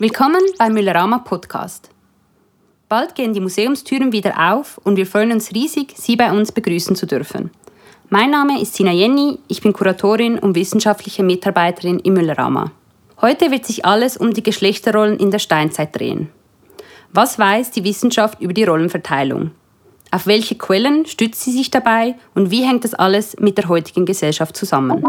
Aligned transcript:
Willkommen 0.00 0.42
beim 0.58 0.74
Müllerama 0.74 1.18
Podcast. 1.18 1.90
Bald 2.88 3.16
gehen 3.16 3.34
die 3.34 3.40
Museumstüren 3.40 4.12
wieder 4.12 4.52
auf 4.52 4.80
und 4.84 4.94
wir 4.94 5.06
freuen 5.06 5.32
uns 5.32 5.52
riesig, 5.52 5.94
Sie 5.96 6.14
bei 6.14 6.30
uns 6.30 6.52
begrüßen 6.52 6.94
zu 6.94 7.04
dürfen. 7.04 7.50
Mein 8.08 8.30
Name 8.30 8.62
ist 8.62 8.76
Sina 8.76 8.92
Jenny, 8.92 9.40
ich 9.48 9.60
bin 9.60 9.72
Kuratorin 9.72 10.38
und 10.38 10.54
wissenschaftliche 10.54 11.24
Mitarbeiterin 11.24 11.98
im 11.98 12.14
Müllerama. 12.14 12.70
Heute 13.20 13.50
wird 13.50 13.66
sich 13.66 13.84
alles 13.84 14.16
um 14.16 14.32
die 14.32 14.44
Geschlechterrollen 14.44 15.18
in 15.18 15.32
der 15.32 15.40
Steinzeit 15.40 15.98
drehen. 15.98 16.28
Was 17.12 17.36
weiß 17.36 17.72
die 17.72 17.82
Wissenschaft 17.82 18.40
über 18.40 18.52
die 18.52 18.62
Rollenverteilung? 18.62 19.50
Auf 20.12 20.28
welche 20.28 20.54
Quellen 20.54 21.06
stützt 21.06 21.42
sie 21.42 21.50
sich 21.50 21.72
dabei 21.72 22.14
und 22.36 22.52
wie 22.52 22.62
hängt 22.62 22.84
das 22.84 22.94
alles 22.94 23.36
mit 23.40 23.58
der 23.58 23.68
heutigen 23.68 24.06
Gesellschaft 24.06 24.56
zusammen? 24.56 25.04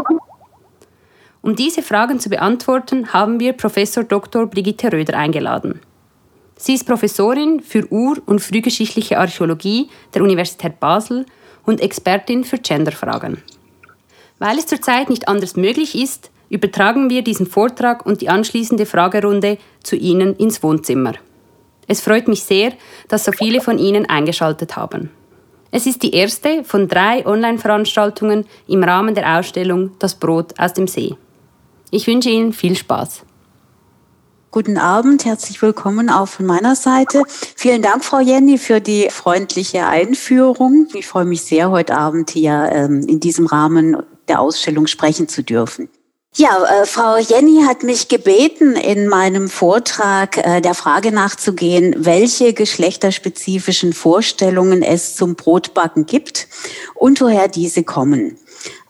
Um 1.42 1.56
diese 1.56 1.82
Fragen 1.82 2.20
zu 2.20 2.28
beantworten, 2.28 3.12
haben 3.14 3.40
wir 3.40 3.54
Professor 3.54 4.04
Dr. 4.04 4.46
Brigitte 4.46 4.92
Röder 4.92 5.16
eingeladen. 5.16 5.80
Sie 6.56 6.74
ist 6.74 6.86
Professorin 6.86 7.60
für 7.60 7.90
Ur- 7.90 8.20
und 8.26 8.40
frühgeschichtliche 8.40 9.18
Archäologie 9.18 9.88
der 10.12 10.22
Universität 10.22 10.78
Basel 10.78 11.24
und 11.64 11.80
Expertin 11.80 12.44
für 12.44 12.58
Genderfragen. 12.58 13.38
Weil 14.38 14.58
es 14.58 14.66
zurzeit 14.66 15.08
nicht 15.08 15.28
anders 15.28 15.56
möglich 15.56 15.94
ist, 15.94 16.30
übertragen 16.50 17.08
wir 17.08 17.22
diesen 17.22 17.46
Vortrag 17.46 18.04
und 18.04 18.20
die 18.20 18.28
anschließende 18.28 18.84
Fragerunde 18.84 19.56
zu 19.82 19.96
Ihnen 19.96 20.36
ins 20.36 20.62
Wohnzimmer. 20.62 21.14
Es 21.86 22.02
freut 22.02 22.28
mich 22.28 22.42
sehr, 22.42 22.74
dass 23.08 23.24
so 23.24 23.32
viele 23.32 23.62
von 23.62 23.78
Ihnen 23.78 24.06
eingeschaltet 24.06 24.76
haben. 24.76 25.10
Es 25.70 25.86
ist 25.86 26.02
die 26.02 26.14
erste 26.14 26.64
von 26.64 26.88
drei 26.88 27.24
Online-Veranstaltungen 27.24 28.44
im 28.66 28.82
Rahmen 28.82 29.14
der 29.14 29.38
Ausstellung 29.38 29.92
Das 29.98 30.14
Brot 30.14 30.58
aus 30.58 30.74
dem 30.74 30.86
See. 30.86 31.16
Ich 31.92 32.06
wünsche 32.06 32.30
Ihnen 32.30 32.52
viel 32.52 32.76
Spaß. 32.76 33.22
Guten 34.52 34.78
Abend, 34.78 35.24
herzlich 35.24 35.60
willkommen 35.60 36.08
auch 36.08 36.28
von 36.28 36.46
meiner 36.46 36.76
Seite. 36.76 37.22
Vielen 37.56 37.82
Dank, 37.82 38.04
Frau 38.04 38.20
Jenny, 38.20 38.58
für 38.58 38.80
die 38.80 39.08
freundliche 39.10 39.86
Einführung. 39.86 40.86
Ich 40.94 41.08
freue 41.08 41.24
mich 41.24 41.42
sehr, 41.42 41.70
heute 41.70 41.96
Abend 41.96 42.30
hier 42.30 42.70
ähm, 42.72 43.02
in 43.08 43.18
diesem 43.18 43.46
Rahmen 43.46 43.96
der 44.28 44.40
Ausstellung 44.40 44.86
sprechen 44.86 45.28
zu 45.28 45.42
dürfen. 45.42 45.88
Ja, 46.36 46.64
äh, 46.64 46.86
Frau 46.86 47.16
Jenny 47.18 47.64
hat 47.66 47.82
mich 47.82 48.06
gebeten, 48.06 48.76
in 48.76 49.08
meinem 49.08 49.48
Vortrag 49.48 50.36
äh, 50.36 50.60
der 50.60 50.74
Frage 50.74 51.10
nachzugehen, 51.10 51.96
welche 51.98 52.52
geschlechterspezifischen 52.52 53.92
Vorstellungen 53.92 54.82
es 54.82 55.16
zum 55.16 55.34
Brotbacken 55.34 56.06
gibt 56.06 56.46
und 56.94 57.20
woher 57.20 57.48
diese 57.48 57.82
kommen. 57.82 58.38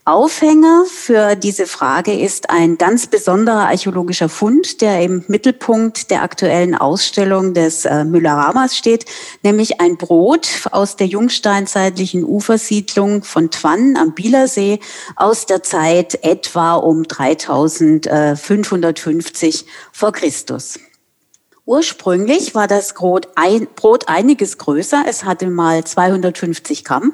Aufhänger 0.06 0.86
für 0.86 1.36
diese 1.36 1.66
Frage 1.66 2.18
ist 2.18 2.48
ein 2.48 2.78
ganz 2.78 3.06
besonderer 3.06 3.68
archäologischer 3.68 4.30
Fund, 4.30 4.80
der 4.80 5.02
im 5.02 5.26
Mittelpunkt 5.28 6.10
der 6.10 6.22
aktuellen 6.22 6.74
Ausstellung 6.74 7.52
des 7.52 7.84
äh, 7.84 8.04
Müller-Ramas 8.04 8.78
steht, 8.78 9.04
nämlich 9.42 9.82
ein 9.82 9.98
Brot 9.98 10.48
aus 10.70 10.96
der 10.96 11.06
jungsteinzeitlichen 11.06 12.24
Ufersiedlung 12.24 13.24
von 13.24 13.50
Twann 13.50 13.98
am 13.98 14.14
Bielersee 14.14 14.80
aus 15.16 15.44
der 15.44 15.62
Zeit 15.62 16.24
etwa 16.24 16.76
um 16.76 17.02
3550 17.02 19.66
vor 19.92 20.12
Christus. 20.12 20.78
Ursprünglich 21.66 22.54
war 22.54 22.66
das 22.66 22.94
Brot, 22.94 23.28
ein, 23.34 23.68
Brot 23.76 24.08
einiges 24.08 24.56
größer. 24.56 25.04
Es 25.06 25.24
hatte 25.24 25.48
mal 25.48 25.84
250 25.84 26.84
Gramm. 26.84 27.12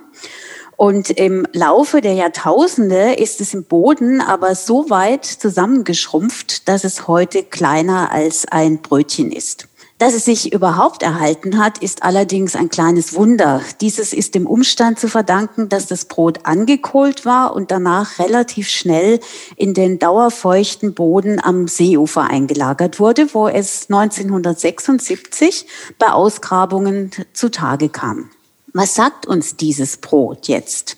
Und 0.77 1.11
im 1.11 1.47
Laufe 1.53 2.03
der 2.03 2.13
Jahrtausende 2.13 3.15
ist 3.15 3.41
es 3.41 3.55
im 3.55 3.65
Boden 3.65 4.21
aber 4.21 4.55
so 4.55 4.91
weit 4.91 5.25
zusammengeschrumpft, 5.25 6.69
dass 6.69 6.85
es 6.85 7.09
heute 7.09 7.43
kleiner 7.43 8.13
als 8.13 8.47
ein 8.47 8.83
Brötchen 8.83 9.33
ist. 9.33 9.69
Dass 9.99 10.13
es 10.13 10.27
sich 10.27 10.53
überhaupt 10.53 11.03
erhalten 11.03 11.57
hat, 11.59 11.79
ist 11.79 12.03
allerdings 12.03 12.55
ein 12.55 12.69
kleines 12.69 13.15
Wunder. 13.15 13.63
Dieses 13.81 14.13
ist 14.13 14.35
dem 14.35 14.47
Umstand 14.47 14.99
zu 15.01 15.09
verdanken, 15.09 15.71
dass 15.71 15.87
das 15.87 16.05
Brot 16.05 16.41
angekohlt 16.43 17.25
war 17.25 17.55
und 17.55 17.71
danach 17.71 18.19
relativ 18.19 18.69
schnell 18.69 19.21
in 19.57 19.73
den 19.73 19.99
dauerfeuchten 19.99 20.93
Boden 20.93 21.43
am 21.43 21.67
Seeufer 21.67 22.25
eingelagert 22.25 23.01
wurde, 23.01 23.33
wo 23.33 23.49
es 23.49 23.87
1976 23.89 25.67
bei 25.99 26.09
Ausgrabungen 26.09 27.13
zutage 27.33 27.89
kam. 27.89 28.29
Was 28.73 28.95
sagt 28.95 29.27
uns 29.27 29.57
dieses 29.57 29.97
Brot 29.97 30.49
jetzt? 30.49 30.97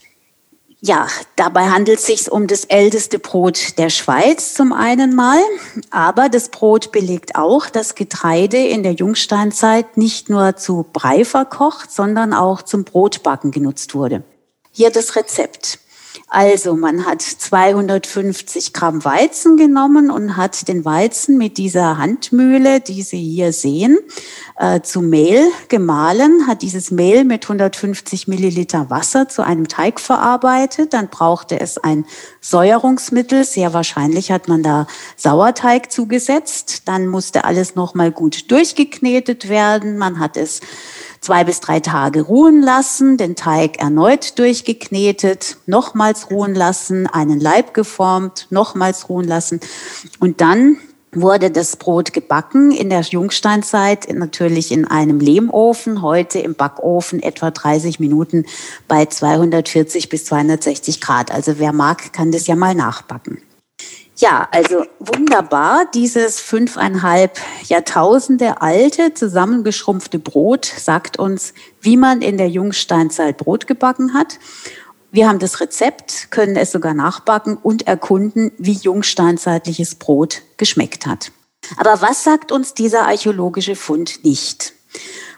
Ja, 0.81 1.09
dabei 1.34 1.71
handelt 1.71 1.99
es 1.99 2.06
sich 2.06 2.31
um 2.31 2.47
das 2.47 2.65
älteste 2.65 3.19
Brot 3.19 3.79
der 3.79 3.91
Schweiz 3.91 4.55
zum 4.55 4.73
einen 4.73 5.15
mal, 5.17 5.41
aber 5.91 6.29
das 6.29 6.51
Brot 6.51 6.93
belegt 6.93 7.34
auch, 7.34 7.67
dass 7.69 7.97
Getreide 7.97 8.59
in 8.59 8.84
der 8.84 8.93
Jungsteinzeit 8.93 9.97
nicht 9.97 10.31
nur 10.31 10.55
zu 10.55 10.87
Brei 10.93 11.25
verkocht, 11.25 11.91
sondern 11.91 12.33
auch 12.33 12.62
zum 12.62 12.84
Brotbacken 12.84 13.51
genutzt 13.51 13.97
wurde. 13.97 14.23
Hier 14.71 14.91
das 14.91 15.17
Rezept. 15.17 15.81
Also 16.31 16.77
man 16.77 17.06
hat 17.06 17.22
250 17.22 18.75
Gramm 18.75 19.03
Weizen 19.03 19.56
genommen 19.56 20.11
und 20.11 20.37
hat 20.37 20.69
den 20.69 20.84
Weizen 20.84 21.39
mit 21.39 21.56
dieser 21.56 21.97
Handmühle, 21.97 22.81
die 22.81 23.00
Sie 23.00 23.16
hier 23.16 23.55
sehen, 23.55 23.97
äh, 24.59 24.83
zu 24.83 25.00
Mehl 25.00 25.50
gemahlen, 25.69 26.47
hat 26.47 26.61
dieses 26.61 26.91
Mehl 26.91 27.25
mit 27.25 27.44
150 27.47 28.28
Milliliter 28.28 28.91
Wasser 28.91 29.31
zu 29.31 29.43
einem 29.43 29.69
Teig 29.69 30.00
verarbeitet. 30.00 30.93
Dann 30.93 31.09
brauchte 31.09 31.59
es 31.61 31.78
ein 31.78 32.05
Säuerungsmittel. 32.43 33.44
Sehr 33.44 33.72
wahrscheinlich 33.72 34.31
hat 34.31 34.49
man 34.49 34.62
da 34.62 34.87
Sauerteig 35.17 35.91
zugesetzt. 35.91 36.83
Dann 36.84 37.06
musste 37.06 37.44
alles 37.44 37.75
nochmal 37.75 38.12
gut 38.12 38.50
durchgeknetet 38.50 39.49
werden. 39.49 39.97
Man 39.97 40.19
hat 40.19 40.37
es 40.37 40.61
zwei 41.21 41.45
bis 41.45 41.61
drei 41.61 41.81
Tage 41.81 42.23
ruhen 42.23 42.62
lassen, 42.62 43.17
den 43.17 43.37
Teig 43.37 43.79
erneut 43.79 44.39
durchgeknetet, 44.39 45.59
nochmals 45.67 46.31
ruhen 46.31 46.55
lassen, 46.55 47.06
einen 47.06 47.41
Leib 47.41 47.75
geformt, 47.75 48.47
nochmals 48.51 49.09
ruhen 49.09 49.27
lassen 49.27 49.61
und 50.21 50.41
dann 50.41 50.79
wurde 51.12 51.51
das 51.51 51.77
Brot 51.77 52.12
gebacken 52.12 52.71
in 52.71 52.91
der 52.91 53.01
Jungsteinzeit 53.01 54.12
natürlich 54.12 54.73
in 54.73 54.84
einem 54.84 55.21
Lehmofen, 55.21 56.03
heute 56.03 56.39
im 56.39 56.55
Backofen 56.55 57.23
etwa 57.23 57.50
30 57.50 57.99
Minuten 57.99 58.45
bei 58.89 59.06
240 59.06 60.09
bis 60.09 60.27
260 60.27 61.00
Grad. 61.00 61.31
Also 61.33 61.59
wer 61.59 61.73
mag, 61.73 62.12
kann 62.12 62.31
das 62.31 62.47
ja 62.47 62.56
mal 62.56 62.75
nachbacken. 62.75 63.39
Ja, 64.19 64.49
also 64.51 64.84
wunderbar. 64.99 65.87
Dieses 65.95 66.41
fünfeinhalb 66.41 67.39
Jahrtausende 67.69 68.61
alte, 68.61 69.15
zusammengeschrumpfte 69.15 70.19
Brot 70.19 70.67
sagt 70.67 71.21
uns, 71.21 71.55
wie 71.81 71.97
man 71.97 72.21
in 72.21 72.37
der 72.37 72.49
Jungsteinzeit 72.49 73.37
Brot 73.37 73.69
gebacken 73.69 74.15
hat. 74.15 74.41
Wir 75.12 75.29
haben 75.29 75.39
das 75.39 75.61
Rezept, 75.61 76.33
können 76.33 76.56
es 76.56 76.73
sogar 76.73 76.95
nachbacken 76.95 77.56
und 77.56 77.87
erkunden, 77.87 78.51
wie 78.59 78.73
jungsteinzeitliches 78.73 79.95
Brot 79.95 80.43
geschmeckt 80.56 81.06
hat. 81.06 81.31
Aber 81.77 82.03
was 82.03 82.25
sagt 82.25 82.50
uns 82.50 82.75
dieser 82.75 83.06
archäologische 83.06 83.77
Fund 83.77 84.25
nicht? 84.25 84.75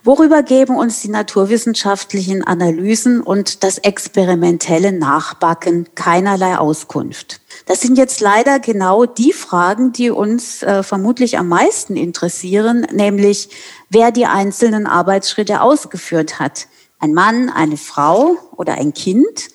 Worüber 0.02 0.42
geben 0.42 0.76
uns 0.76 1.02
die 1.02 1.10
naturwissenschaftlichen 1.10 2.42
Analysen 2.42 3.20
und 3.20 3.62
das 3.62 3.78
experimentelle 3.78 4.92
Nachbacken 4.92 5.88
keinerlei 5.94 6.56
Auskunft? 6.56 7.40
Das 7.66 7.80
sind 7.82 7.98
jetzt 7.98 8.20
leider 8.20 8.60
genau 8.60 9.04
die 9.04 9.32
Fragen, 9.32 9.92
die 9.92 10.10
uns 10.10 10.62
äh, 10.62 10.82
vermutlich 10.82 11.38
am 11.38 11.48
meisten 11.48 11.96
interessieren, 11.96 12.86
nämlich 12.92 13.50
wer 13.90 14.10
die 14.10 14.26
einzelnen 14.26 14.86
Arbeitsschritte 14.86 15.60
ausgeführt 15.60 16.40
hat. 16.40 16.66
Ein 16.98 17.12
Mann, 17.12 17.50
eine 17.50 17.76
Frau 17.76 18.36
oder 18.56 18.74
ein 18.74 18.94
Kind? 18.94 19.50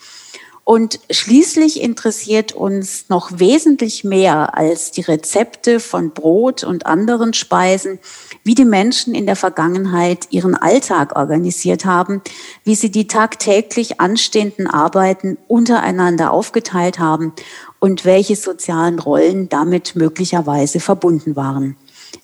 Und 0.65 0.99
schließlich 1.11 1.79
interessiert 1.79 2.53
uns 2.53 3.07
noch 3.07 3.39
wesentlich 3.39 4.03
mehr 4.03 4.57
als 4.57 4.91
die 4.91 5.01
Rezepte 5.01 5.79
von 5.79 6.09
Brot 6.09 6.63
und 6.63 6.87
anderen 6.87 7.35
Speisen, 7.35 7.99
wie 8.45 8.55
die 8.55 8.63
Menschen 8.63 9.13
in 9.15 9.25
der 9.25 9.35
Vergangenheit 9.35 10.27
ihren 10.29 10.55
Alltag 10.55 11.15
organisiert 11.17 11.83
haben, 11.83 12.21
wie 12.63 12.75
sie 12.75 12.91
die 12.91 13.07
tagtäglich 13.07 13.99
anstehenden 13.99 14.67
Arbeiten 14.67 15.37
untereinander 15.47 16.31
aufgeteilt 16.31 16.99
haben 16.99 17.33
und 17.79 18.05
welche 18.05 18.35
sozialen 18.35 18.99
Rollen 18.99 19.49
damit 19.49 19.95
möglicherweise 19.95 20.79
verbunden 20.79 21.35
waren. 21.35 21.75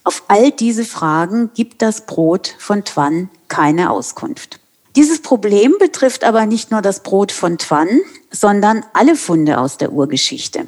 Auf 0.04 0.22
all 0.28 0.52
diese 0.52 0.84
Fragen 0.84 1.50
gibt 1.54 1.82
das 1.82 2.06
Brot 2.06 2.54
von 2.58 2.84
Twan 2.84 3.28
keine 3.48 3.90
Auskunft. 3.90 4.60
Dieses 4.94 5.22
Problem 5.22 5.74
betrifft 5.78 6.22
aber 6.22 6.46
nicht 6.46 6.70
nur 6.70 6.82
das 6.82 7.02
Brot 7.02 7.32
von 7.32 7.58
Twann, 7.58 8.00
sondern 8.30 8.84
alle 8.92 9.16
Funde 9.16 9.58
aus 9.58 9.76
der 9.76 9.92
Urgeschichte. 9.92 10.66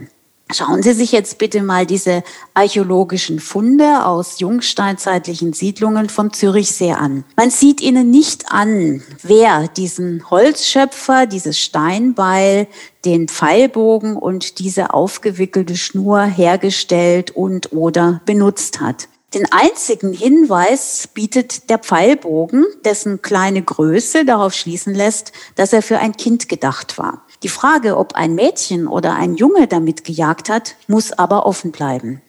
Schauen 0.55 0.85
Sie 0.85 0.93
sich 0.93 1.11
jetzt 1.11 1.39
bitte 1.39 1.65
mal 1.65 1.85
diese 1.85 2.23
archäologischen 2.55 3.41
Funde 3.41 4.07
aus 4.07 4.39
jungsteinzeitlichen 4.39 5.53
Siedlungen 5.53 6.09
vom 6.09 6.33
Zürichsee 6.33 6.93
an. 6.93 7.25
Man 7.35 7.51
sieht 7.51 7.81
ihnen 7.81 8.13
nicht 8.13 8.53
an, 8.53 9.03
wer 9.25 9.67
diesen 9.67 10.31
Holzschöpfer, 10.31 11.27
dieses 11.27 11.59
Steinbeil, 11.59 12.69
den 13.05 13.27
Pfeilbogen 13.27 14.17
und 14.17 14.61
diese 14.61 14.95
aufgewickelte 14.95 15.77
Schnur 15.77 16.23
hergestellt 16.23 17.33
und 17.33 17.73
oder 17.73 18.21
benutzt 18.25 18.81
hat. 18.81 19.09
Den 19.35 19.51
einzigen 19.51 20.13
Hinweis 20.13 21.09
bietet 21.13 21.69
der 21.69 21.79
Pfeilbogen, 21.79 22.65
dessen 22.85 23.21
kleine 23.21 23.61
Größe 23.61 24.25
darauf 24.25 24.55
schließen 24.55 24.95
lässt, 24.95 25.33
dass 25.57 25.73
er 25.73 25.83
für 25.83 25.99
ein 25.99 26.17
Kind 26.17 26.49
gedacht 26.49 26.97
war. 26.97 27.24
Die 27.45 27.51
Frage, 27.51 27.99
ob 27.99 28.15
ein 28.15 28.35
Mädchen 28.35 28.89
oder 28.89 29.17
ein 29.17 29.35
Junge 29.35 29.69
damit 29.69 30.03
gejagt 30.03 30.49
hat, 30.49 30.77
muss 30.89 31.13
aber 31.13 31.45
offen 31.45 31.73
bleiben. 31.73 32.23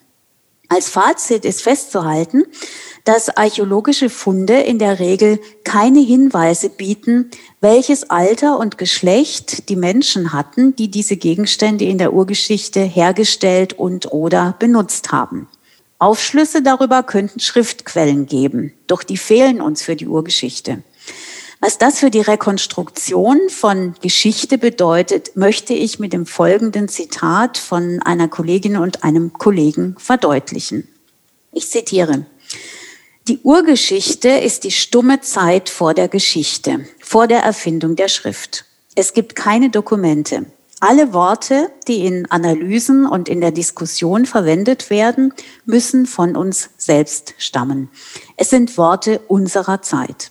Als 0.68 0.90
Fazit 0.90 1.46
ist 1.46 1.62
festzuhalten, 1.62 2.44
dass 3.04 3.34
archäologische 3.34 4.10
Funde 4.10 4.60
in 4.60 4.78
der 4.78 4.98
Regel 4.98 5.40
keine 5.64 6.00
Hinweise 6.00 6.68
bieten, 6.68 7.30
welches 7.62 8.10
Alter 8.10 8.58
und 8.58 8.76
Geschlecht 8.76 9.70
die 9.70 9.76
Menschen 9.76 10.34
hatten, 10.34 10.76
die 10.76 10.90
diese 10.90 11.16
Gegenstände 11.16 11.86
in 11.86 11.96
der 11.96 12.12
Urgeschichte 12.12 12.80
hergestellt 12.80 13.72
und 13.72 14.12
oder 14.12 14.54
benutzt 14.58 15.12
haben. 15.12 15.48
Aufschlüsse 15.98 16.60
darüber 16.60 17.02
könnten 17.02 17.40
Schriftquellen 17.40 18.26
geben, 18.26 18.74
doch 18.86 19.02
die 19.02 19.16
fehlen 19.16 19.62
uns 19.62 19.80
für 19.80 19.96
die 19.96 20.08
Urgeschichte. 20.08 20.82
Was 21.60 21.78
das 21.78 21.98
für 21.98 22.10
die 22.10 22.20
Rekonstruktion 22.20 23.48
von 23.48 23.94
Geschichte 24.02 24.58
bedeutet, 24.58 25.36
möchte 25.36 25.72
ich 25.72 25.98
mit 25.98 26.12
dem 26.12 26.26
folgenden 26.26 26.88
Zitat 26.88 27.56
von 27.56 28.02
einer 28.02 28.28
Kollegin 28.28 28.76
und 28.76 29.04
einem 29.04 29.32
Kollegen 29.32 29.96
verdeutlichen. 29.98 30.86
Ich 31.52 31.70
zitiere. 31.70 32.26
Die 33.26 33.38
Urgeschichte 33.42 34.28
ist 34.28 34.64
die 34.64 34.70
stumme 34.70 35.20
Zeit 35.22 35.68
vor 35.68 35.94
der 35.94 36.08
Geschichte, 36.08 36.86
vor 37.00 37.26
der 37.26 37.40
Erfindung 37.40 37.96
der 37.96 38.08
Schrift. 38.08 38.66
Es 38.94 39.14
gibt 39.14 39.34
keine 39.34 39.70
Dokumente. 39.70 40.46
Alle 40.80 41.14
Worte, 41.14 41.70
die 41.88 42.04
in 42.04 42.30
Analysen 42.30 43.06
und 43.06 43.30
in 43.30 43.40
der 43.40 43.50
Diskussion 43.50 44.26
verwendet 44.26 44.90
werden, 44.90 45.32
müssen 45.64 46.04
von 46.04 46.36
uns 46.36 46.68
selbst 46.76 47.34
stammen. 47.38 47.88
Es 48.36 48.50
sind 48.50 48.76
Worte 48.76 49.20
unserer 49.26 49.80
Zeit. 49.80 50.30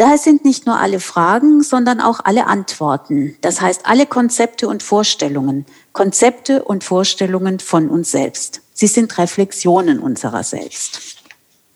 Daher 0.00 0.16
sind 0.16 0.46
nicht 0.46 0.64
nur 0.64 0.78
alle 0.78 0.98
Fragen, 0.98 1.62
sondern 1.62 2.00
auch 2.00 2.20
alle 2.24 2.46
Antworten. 2.46 3.36
Das 3.42 3.60
heißt, 3.60 3.84
alle 3.84 4.06
Konzepte 4.06 4.66
und 4.66 4.82
Vorstellungen. 4.82 5.66
Konzepte 5.92 6.64
und 6.64 6.84
Vorstellungen 6.84 7.60
von 7.60 7.90
uns 7.90 8.10
selbst. 8.10 8.62
Sie 8.72 8.86
sind 8.86 9.18
Reflexionen 9.18 9.98
unserer 9.98 10.42
selbst. 10.42 11.18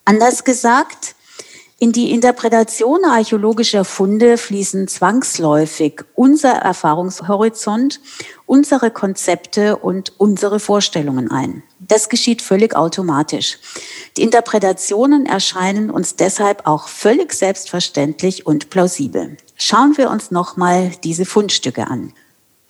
Anders 0.07 0.43
gesagt, 0.43 1.17
in 1.79 1.93
die 1.93 2.13
Interpretation 2.13 3.05
archäologischer 3.05 3.85
Funde 3.85 4.39
fließen 4.39 4.89
zwangsläufig 4.89 6.01
unser 6.15 6.53
Erfahrungshorizont, 6.53 8.01
unsere 8.47 8.91
Konzepte 8.91 9.77
und 9.77 10.19
unsere 10.19 10.61
Vorstellungen 10.61 11.31
ein. 11.31 11.63
Das 11.89 12.09
geschieht 12.09 12.41
völlig 12.41 12.77
automatisch. 12.77 13.59
Die 14.17 14.23
Interpretationen 14.23 15.27
erscheinen 15.27 15.91
uns 15.91 16.17
deshalb 16.17 16.67
auch 16.67 16.89
völlig 16.89 17.33
selbstverständlich 17.33 18.47
und 18.47 18.71
plausibel. 18.71 19.37
Schauen 19.57 19.97
wir 19.97 20.11
uns 20.11 20.31
nochmal 20.31 20.93
diese 21.03 21.27
Fundstücke 21.27 21.87
an. 21.87 22.13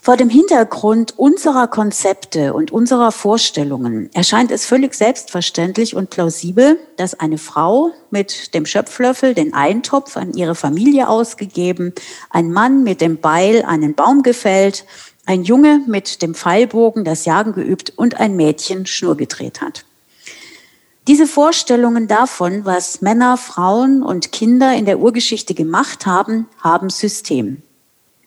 Vor 0.04 0.18
dem 0.18 0.28
Hintergrund 0.28 1.18
unserer 1.18 1.66
Konzepte 1.66 2.52
und 2.52 2.70
unserer 2.70 3.10
Vorstellungen 3.10 4.10
erscheint 4.12 4.50
es 4.50 4.66
völlig 4.66 4.92
selbstverständlich 4.94 5.96
und 5.96 6.10
plausibel, 6.10 6.78
dass 6.98 7.18
eine 7.18 7.38
Frau 7.38 7.90
mit 8.10 8.52
dem 8.52 8.66
Schöpflöffel 8.66 9.32
den 9.32 9.54
Eintopf 9.54 10.18
an 10.18 10.34
ihre 10.34 10.54
Familie 10.54 11.08
ausgegeben, 11.08 11.94
ein 12.28 12.52
Mann 12.52 12.82
mit 12.82 13.00
dem 13.00 13.18
Beil 13.18 13.62
einen 13.62 13.94
Baum 13.94 14.22
gefällt, 14.22 14.84
ein 15.26 15.44
Junge 15.44 15.80
mit 15.86 16.22
dem 16.22 16.34
Pfeilbogen 16.34 17.04
das 17.04 17.24
Jagen 17.24 17.52
geübt 17.52 17.92
und 17.96 18.20
ein 18.20 18.36
Mädchen 18.36 18.86
Schnur 18.86 19.16
gedreht 19.16 19.60
hat. 19.60 19.84
Diese 21.06 21.26
Vorstellungen 21.26 22.08
davon, 22.08 22.64
was 22.64 23.02
Männer, 23.02 23.36
Frauen 23.36 24.02
und 24.02 24.32
Kinder 24.32 24.74
in 24.74 24.86
der 24.86 24.98
Urgeschichte 24.98 25.52
gemacht 25.52 26.06
haben, 26.06 26.48
haben 26.60 26.88
System. 26.88 27.62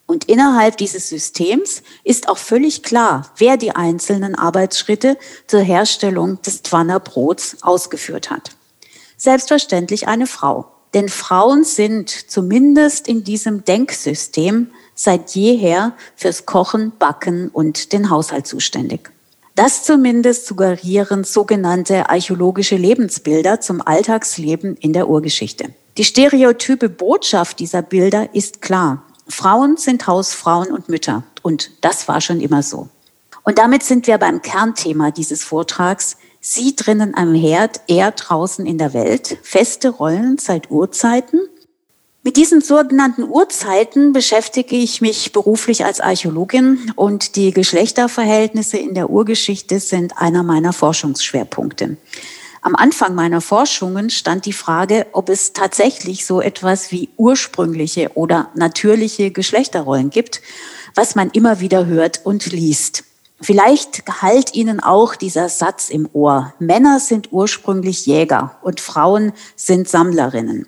Und 0.06 0.26
innerhalb 0.26 0.78
dieses 0.78 1.10
Systems 1.10 1.82
ist 2.04 2.30
auch 2.30 2.38
völlig 2.38 2.84
klar, 2.84 3.32
wer 3.38 3.58
die 3.58 3.76
einzelnen 3.76 4.36
Arbeitsschritte 4.36 5.18
zur 5.48 5.60
Herstellung 5.60 6.42
des 6.44 6.62
Twanner 6.62 7.00
Brots 7.00 7.58
ausgeführt 7.62 8.30
hat. 8.30 8.52
Selbstverständlich 9.18 10.08
eine 10.08 10.28
Frau. 10.28 10.72
Denn 10.94 11.10
Frauen 11.10 11.64
sind 11.64 12.10
zumindest 12.10 13.08
in 13.10 13.24
diesem 13.24 13.66
Denksystem 13.66 14.72
seit 14.98 15.36
jeher 15.36 15.94
fürs 16.18 16.46
Kochen, 16.46 16.92
Backen 17.00 17.48
und 17.48 17.94
den 17.94 18.10
Haushalt 18.10 18.48
zuständig. 18.48 19.12
Das 19.56 19.84
zumindest 19.84 20.46
suggerieren 20.46 21.24
sogenannte 21.24 22.10
archäologische 22.10 22.76
Lebensbilder 22.76 23.62
zum 23.62 23.82
Alltagsleben 23.82 24.76
in 24.76 24.92
der 24.94 25.08
Urgeschichte. 25.08 25.74
Die 25.98 26.04
stereotype 26.04 26.90
Botschaft 26.90 27.60
dieser 27.60 27.82
Bilder 27.82 28.36
ist 28.36 28.62
klar. 28.62 29.04
Frauen 29.28 29.78
sind 29.78 30.06
Hausfrauen 30.06 30.72
und 30.72 30.90
Mütter. 30.90 31.24
Und 31.42 31.72
das 31.82 32.08
war 32.08 32.22
schon 32.22 32.40
immer 32.40 32.62
so. 32.62 32.90
Und 33.44 33.58
damit 33.58 33.82
sind 33.82 34.08
wir 34.08 34.18
beim 34.18 34.42
Kernthema 34.42 35.12
dieses 35.12 35.44
Vortrags. 35.44 36.18
Sie 36.40 36.76
drinnen 36.76 37.16
am 37.16 37.34
Herd, 37.34 37.82
er 37.88 38.12
draußen 38.12 38.66
in 38.66 38.78
der 38.78 38.94
Welt. 38.94 39.38
Feste 39.42 39.90
Rollen 39.90 40.38
seit 40.38 40.70
Urzeiten. 40.70 41.40
Mit 42.28 42.36
diesen 42.36 42.60
sogenannten 42.60 43.24
Urzeiten 43.24 44.12
beschäftige 44.12 44.76
ich 44.76 45.00
mich 45.00 45.32
beruflich 45.32 45.86
als 45.86 46.02
Archäologin 46.02 46.92
und 46.98 47.38
die 47.38 47.52
Geschlechterverhältnisse 47.52 48.76
in 48.76 48.96
der 48.96 49.10
Urgeschichte 49.10 49.80
sind 49.80 50.18
einer 50.18 50.44
meiner 50.44 50.74
Forschungsschwerpunkte. 50.74 51.96
Am 52.62 52.76
Anfang 52.76 53.16
meiner 53.16 53.40
Forschungen 53.40 54.10
stand 54.10 54.46
die 54.46 54.52
Frage, 54.52 55.08
ob 55.14 55.30
es 55.30 55.54
tatsächlich 55.54 56.26
so 56.26 56.42
etwas 56.42 56.92
wie 56.92 57.08
ursprüngliche 57.16 58.12
oder 58.16 58.50
natürliche 58.56 59.32
Geschlechterrollen 59.32 60.10
gibt, 60.10 60.42
was 60.96 61.16
man 61.16 61.30
immer 61.30 61.62
wieder 61.62 61.86
hört 61.86 62.26
und 62.26 62.46
liest. 62.48 63.06
Vielleicht 63.40 64.04
halt 64.22 64.54
Ihnen 64.54 64.82
auch 64.82 65.16
dieser 65.16 65.48
Satz 65.48 65.90
im 65.90 66.10
Ohr. 66.12 66.54
Männer 66.60 67.00
sind 67.00 67.32
ursprünglich 67.32 68.06
Jäger 68.06 68.58
und 68.64 68.82
Frauen 68.82 69.32
sind 69.56 69.88
Sammlerinnen. 69.88 70.66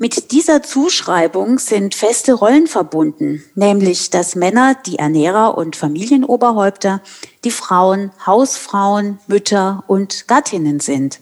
Mit 0.00 0.30
dieser 0.30 0.62
Zuschreibung 0.62 1.58
sind 1.58 1.92
feste 1.92 2.32
Rollen 2.32 2.68
verbunden, 2.68 3.42
nämlich 3.56 4.10
dass 4.10 4.36
Männer 4.36 4.76
die 4.86 4.96
Ernährer 5.00 5.58
und 5.58 5.74
Familienoberhäupter, 5.74 7.02
die 7.42 7.50
Frauen 7.50 8.12
Hausfrauen, 8.24 9.18
Mütter 9.26 9.82
und 9.88 10.28
Gattinnen 10.28 10.78
sind. 10.78 11.18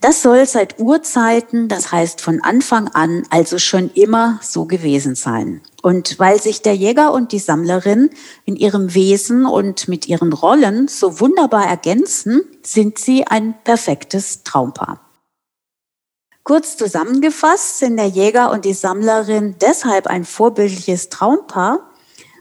Das 0.00 0.22
soll 0.22 0.44
seit 0.44 0.80
Urzeiten, 0.80 1.68
das 1.68 1.92
heißt 1.92 2.20
von 2.20 2.42
Anfang 2.42 2.88
an, 2.88 3.22
also 3.30 3.58
schon 3.58 3.90
immer 3.92 4.40
so 4.42 4.64
gewesen 4.64 5.14
sein. 5.14 5.60
Und 5.80 6.18
weil 6.18 6.42
sich 6.42 6.62
der 6.62 6.74
Jäger 6.74 7.12
und 7.12 7.30
die 7.30 7.38
Sammlerin 7.38 8.10
in 8.44 8.56
ihrem 8.56 8.92
Wesen 8.94 9.46
und 9.46 9.86
mit 9.86 10.08
ihren 10.08 10.32
Rollen 10.32 10.88
so 10.88 11.20
wunderbar 11.20 11.66
ergänzen, 11.66 12.42
sind 12.64 12.98
sie 12.98 13.24
ein 13.24 13.54
perfektes 13.62 14.42
Traumpaar. 14.42 15.03
Kurz 16.44 16.76
zusammengefasst 16.76 17.78
sind 17.78 17.96
der 17.96 18.06
Jäger 18.06 18.50
und 18.50 18.66
die 18.66 18.74
Sammlerin 18.74 19.56
deshalb 19.62 20.06
ein 20.06 20.26
vorbildliches 20.26 21.08
Traumpaar, 21.08 21.90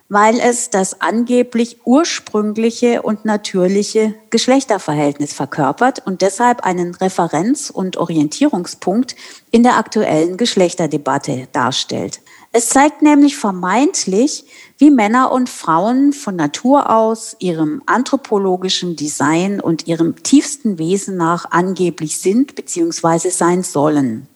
weil 0.10 0.42
es 0.42 0.70
das 0.70 1.00
angeblich 1.00 1.78
ursprüngliche 1.86 3.02
und 3.02 3.24
natürliche 3.24 4.14
Geschlechterverhältnis 4.30 5.32
verkörpert 5.32 6.06
und 6.06 6.22
deshalb 6.22 6.66
einen 6.66 6.94
Referenz- 6.94 7.70
und 7.70 7.96
Orientierungspunkt 7.96 9.16
in 9.52 9.64
der 9.64 9.78
aktuellen 9.78 10.36
Geschlechterdebatte 10.36 11.48
darstellt. 11.54 12.20
Es 12.52 12.68
zeigt 12.68 13.04
nämlich 13.04 13.38
vermeintlich, 13.38 14.44
wie 14.84 14.92
Männer 14.92 15.32
und 15.32 15.50
Frauen 15.50 16.12
von 16.12 16.36
Natur 16.36 16.90
aus 16.90 17.38
ihrem 17.40 17.82
anthropologischen 17.86 18.98
Design 18.98 19.62
und 19.62 19.88
ihrem 19.88 20.22
tiefsten 20.24 20.78
Wesen 20.78 21.16
nach 21.16 21.52
angeblich 21.52 22.18
sind 22.18 22.56
bzw. 22.56 23.30
sein 23.30 23.64
sollen. 23.64 24.28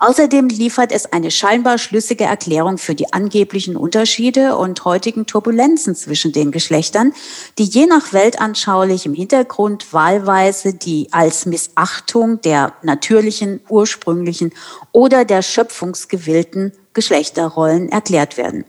Außerdem 0.00 0.48
liefert 0.48 0.90
es 0.90 1.12
eine 1.12 1.30
scheinbar 1.30 1.78
schlüssige 1.78 2.24
Erklärung 2.24 2.76
für 2.76 2.96
die 2.96 3.12
angeblichen 3.12 3.76
Unterschiede 3.76 4.56
und 4.56 4.84
heutigen 4.84 5.26
Turbulenzen 5.26 5.94
zwischen 5.94 6.32
den 6.32 6.50
Geschlechtern, 6.50 7.12
die 7.56 7.64
je 7.64 7.86
nach 7.86 8.12
weltanschaulichem 8.12 9.14
Hintergrund 9.14 9.92
wahlweise 9.92 10.74
die 10.74 11.06
als 11.12 11.46
Missachtung 11.46 12.40
der 12.40 12.72
natürlichen, 12.82 13.60
ursprünglichen 13.68 14.52
oder 14.90 15.24
der 15.24 15.42
schöpfungsgewillten 15.42 16.72
Geschlechterrollen 16.94 17.90
erklärt 17.90 18.36
werden. 18.36 18.64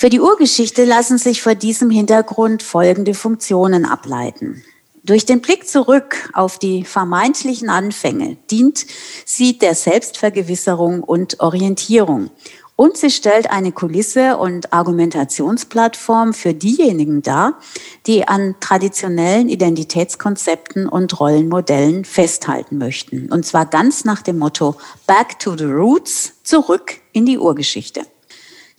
Für 0.00 0.08
die 0.08 0.20
Urgeschichte 0.20 0.86
lassen 0.86 1.18
sich 1.18 1.42
vor 1.42 1.54
diesem 1.54 1.90
Hintergrund 1.90 2.62
folgende 2.62 3.12
Funktionen 3.12 3.84
ableiten. 3.84 4.64
Durch 5.04 5.26
den 5.26 5.42
Blick 5.42 5.68
zurück 5.68 6.30
auf 6.32 6.58
die 6.58 6.84
vermeintlichen 6.84 7.68
Anfänge 7.68 8.38
dient 8.50 8.86
sie 9.26 9.58
der 9.58 9.74
Selbstvergewisserung 9.74 11.02
und 11.02 11.40
Orientierung. 11.40 12.30
und 12.76 12.96
sie 12.96 13.10
stellt 13.10 13.50
eine 13.50 13.72
Kulisse 13.72 14.38
und 14.38 14.72
Argumentationsplattform 14.72 16.32
für 16.32 16.54
diejenigen 16.54 17.20
dar, 17.20 17.58
die 18.06 18.26
an 18.26 18.54
traditionellen 18.58 19.50
Identitätskonzepten 19.50 20.88
und 20.88 21.20
Rollenmodellen 21.20 22.06
festhalten 22.06 22.78
möchten. 22.78 23.30
Und 23.30 23.44
zwar 23.44 23.66
ganz 23.66 24.06
nach 24.06 24.22
dem 24.22 24.38
Motto 24.38 24.76
Back 25.06 25.38
to 25.40 25.58
the 25.58 25.64
Roots, 25.64 26.32
zurück 26.42 27.02
in 27.12 27.26
die 27.26 27.36
Urgeschichte. 27.36 28.06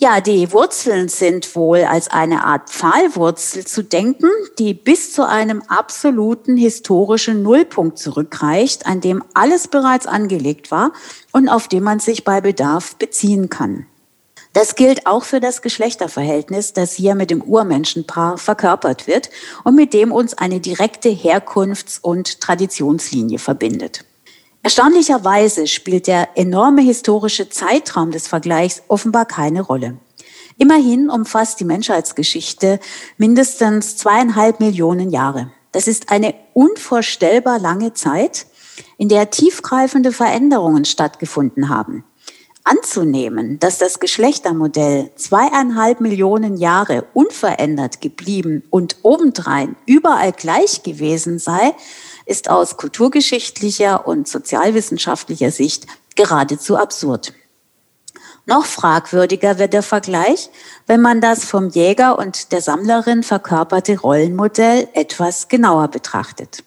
Ja, 0.03 0.19
die 0.19 0.51
Wurzeln 0.51 1.09
sind 1.09 1.55
wohl 1.55 1.83
als 1.83 2.09
eine 2.09 2.43
Art 2.43 2.71
Pfahlwurzel 2.71 3.67
zu 3.67 3.83
denken, 3.83 4.31
die 4.57 4.73
bis 4.73 5.13
zu 5.13 5.27
einem 5.27 5.61
absoluten 5.67 6.57
historischen 6.57 7.43
Nullpunkt 7.43 7.99
zurückreicht, 7.99 8.87
an 8.87 8.99
dem 8.99 9.23
alles 9.35 9.67
bereits 9.67 10.07
angelegt 10.07 10.71
war 10.71 10.93
und 11.31 11.49
auf 11.49 11.67
dem 11.67 11.83
man 11.83 11.99
sich 11.99 12.23
bei 12.23 12.41
Bedarf 12.41 12.95
beziehen 12.95 13.51
kann. 13.51 13.85
Das 14.53 14.73
gilt 14.73 15.05
auch 15.05 15.23
für 15.23 15.39
das 15.39 15.61
Geschlechterverhältnis, 15.61 16.73
das 16.73 16.93
hier 16.93 17.13
mit 17.13 17.29
dem 17.29 17.43
Urmenschenpaar 17.43 18.39
verkörpert 18.39 19.05
wird 19.05 19.29
und 19.63 19.75
mit 19.75 19.93
dem 19.93 20.11
uns 20.11 20.33
eine 20.33 20.59
direkte 20.59 21.09
Herkunfts- 21.09 21.99
und 22.01 22.41
Traditionslinie 22.41 23.37
verbindet. 23.37 24.03
Erstaunlicherweise 24.63 25.65
spielt 25.65 26.05
der 26.05 26.29
enorme 26.35 26.81
historische 26.81 27.49
Zeitraum 27.49 28.11
des 28.11 28.27
Vergleichs 28.27 28.83
offenbar 28.87 29.25
keine 29.25 29.61
Rolle. 29.61 29.97
Immerhin 30.57 31.09
umfasst 31.09 31.59
die 31.59 31.65
Menschheitsgeschichte 31.65 32.79
mindestens 33.17 33.97
zweieinhalb 33.97 34.59
Millionen 34.59 35.09
Jahre. 35.09 35.51
Das 35.71 35.87
ist 35.87 36.11
eine 36.11 36.35
unvorstellbar 36.53 37.57
lange 37.57 37.93
Zeit, 37.93 38.45
in 38.97 39.09
der 39.09 39.31
tiefgreifende 39.31 40.11
Veränderungen 40.11 40.85
stattgefunden 40.85 41.69
haben. 41.69 42.03
Anzunehmen, 42.63 43.57
dass 43.57 43.79
das 43.79 43.99
Geschlechtermodell 43.99 45.09
zweieinhalb 45.15 45.99
Millionen 45.99 46.57
Jahre 46.57 47.05
unverändert 47.15 48.01
geblieben 48.01 48.61
und 48.69 48.97
obendrein 49.01 49.75
überall 49.87 50.31
gleich 50.31 50.83
gewesen 50.83 51.39
sei, 51.39 51.73
ist 52.31 52.49
aus 52.49 52.77
kulturgeschichtlicher 52.77 54.07
und 54.07 54.27
sozialwissenschaftlicher 54.27 55.51
Sicht 55.51 55.85
geradezu 56.15 56.77
absurd. 56.77 57.33
Noch 58.45 58.65
fragwürdiger 58.65 59.59
wird 59.59 59.73
der 59.73 59.83
Vergleich, 59.83 60.49
wenn 60.87 61.01
man 61.01 61.19
das 61.19 61.43
vom 61.43 61.69
Jäger 61.69 62.17
und 62.17 62.53
der 62.53 62.61
Sammlerin 62.61 63.21
verkörperte 63.21 63.99
Rollenmodell 63.99 64.87
etwas 64.93 65.49
genauer 65.49 65.89
betrachtet. 65.89 66.63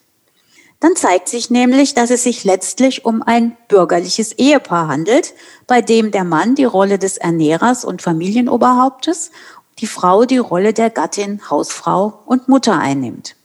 Dann 0.79 0.95
zeigt 0.95 1.29
sich 1.29 1.49
nämlich, 1.49 1.95
dass 1.95 2.11
es 2.11 2.23
sich 2.23 2.43
letztlich 2.43 3.03
um 3.03 3.23
ein 3.23 3.57
bürgerliches 3.67 4.33
Ehepaar 4.33 4.87
handelt, 4.87 5.33
bei 5.65 5.81
dem 5.81 6.11
der 6.11 6.23
Mann 6.25 6.53
die 6.53 6.63
Rolle 6.63 6.99
des 6.99 7.17
Ernährers 7.17 7.83
und 7.83 8.03
Familienoberhauptes, 8.03 9.31
die 9.79 9.87
Frau 9.87 10.25
die 10.25 10.37
Rolle 10.37 10.73
der 10.73 10.91
Gattin, 10.91 11.41
Hausfrau 11.49 12.21
und 12.25 12.47
Mutter 12.47 12.77
einnimmt. 12.77 13.35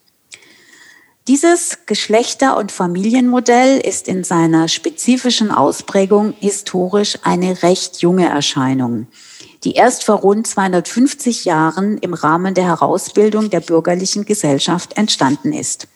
Dieses 1.30 1.78
Geschlechter- 1.86 2.56
und 2.56 2.72
Familienmodell 2.72 3.78
ist 3.78 4.08
in 4.08 4.24
seiner 4.24 4.66
spezifischen 4.66 5.52
Ausprägung 5.52 6.34
historisch 6.40 7.18
eine 7.22 7.62
recht 7.62 8.02
junge 8.02 8.28
Erscheinung, 8.28 9.06
die 9.62 9.74
erst 9.74 10.02
vor 10.02 10.16
rund 10.16 10.48
250 10.48 11.44
Jahren 11.44 11.98
im 11.98 12.14
Rahmen 12.14 12.54
der 12.54 12.64
Herausbildung 12.64 13.48
der 13.48 13.60
bürgerlichen 13.60 14.24
Gesellschaft 14.24 14.96
entstanden 14.96 15.52
ist. 15.52 15.86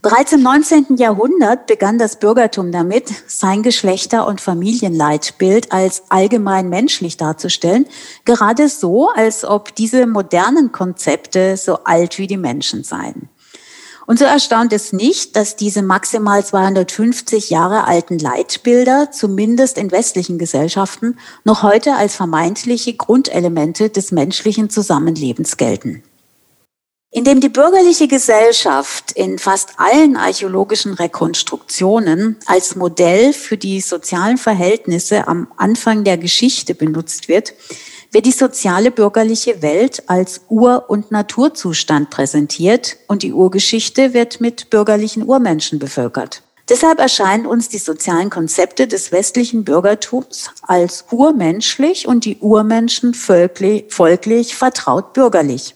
Bereits 0.00 0.32
im 0.32 0.44
19. 0.44 0.96
Jahrhundert 0.96 1.66
begann 1.66 1.98
das 1.98 2.20
Bürgertum 2.20 2.70
damit, 2.70 3.12
sein 3.26 3.64
Geschlechter- 3.64 4.28
und 4.28 4.40
Familienleitbild 4.40 5.72
als 5.72 6.04
allgemein 6.08 6.68
menschlich 6.68 7.16
darzustellen, 7.16 7.86
gerade 8.24 8.68
so, 8.68 9.08
als 9.08 9.44
ob 9.44 9.74
diese 9.74 10.06
modernen 10.06 10.70
Konzepte 10.70 11.56
so 11.56 11.82
alt 11.82 12.18
wie 12.18 12.28
die 12.28 12.36
Menschen 12.36 12.84
seien. 12.84 13.28
Und 14.12 14.18
so 14.18 14.26
erstaunt 14.26 14.74
es 14.74 14.92
nicht, 14.92 15.36
dass 15.36 15.56
diese 15.56 15.80
maximal 15.80 16.44
250 16.44 17.48
Jahre 17.48 17.86
alten 17.86 18.18
Leitbilder, 18.18 19.10
zumindest 19.10 19.78
in 19.78 19.90
westlichen 19.90 20.36
Gesellschaften, 20.36 21.18
noch 21.44 21.62
heute 21.62 21.94
als 21.94 22.14
vermeintliche 22.14 22.92
Grundelemente 22.92 23.88
des 23.88 24.12
menschlichen 24.12 24.68
Zusammenlebens 24.68 25.56
gelten. 25.56 26.02
Indem 27.10 27.40
die 27.40 27.48
bürgerliche 27.48 28.06
Gesellschaft 28.06 29.12
in 29.12 29.38
fast 29.38 29.78
allen 29.78 30.18
archäologischen 30.18 30.92
Rekonstruktionen 30.92 32.36
als 32.44 32.76
Modell 32.76 33.32
für 33.32 33.56
die 33.56 33.80
sozialen 33.80 34.36
Verhältnisse 34.36 35.26
am 35.26 35.50
Anfang 35.56 36.04
der 36.04 36.18
Geschichte 36.18 36.74
benutzt 36.74 37.28
wird, 37.28 37.54
wird 38.12 38.26
die 38.26 38.32
soziale 38.32 38.90
bürgerliche 38.90 39.62
Welt 39.62 40.04
als 40.06 40.42
Ur- 40.48 40.84
und 40.88 41.10
Naturzustand 41.10 42.10
präsentiert 42.10 42.98
und 43.08 43.22
die 43.22 43.32
Urgeschichte 43.32 44.12
wird 44.12 44.40
mit 44.40 44.68
bürgerlichen 44.70 45.26
Urmenschen 45.26 45.78
bevölkert. 45.78 46.42
Deshalb 46.68 47.00
erscheinen 47.00 47.46
uns 47.46 47.68
die 47.68 47.78
sozialen 47.78 48.30
Konzepte 48.30 48.86
des 48.86 49.10
westlichen 49.10 49.64
Bürgertums 49.64 50.50
als 50.62 51.06
urmenschlich 51.10 52.06
und 52.06 52.24
die 52.24 52.36
Urmenschen 52.38 53.14
folglich, 53.14 53.86
folglich 53.88 54.54
vertraut 54.54 55.12
bürgerlich. 55.12 55.74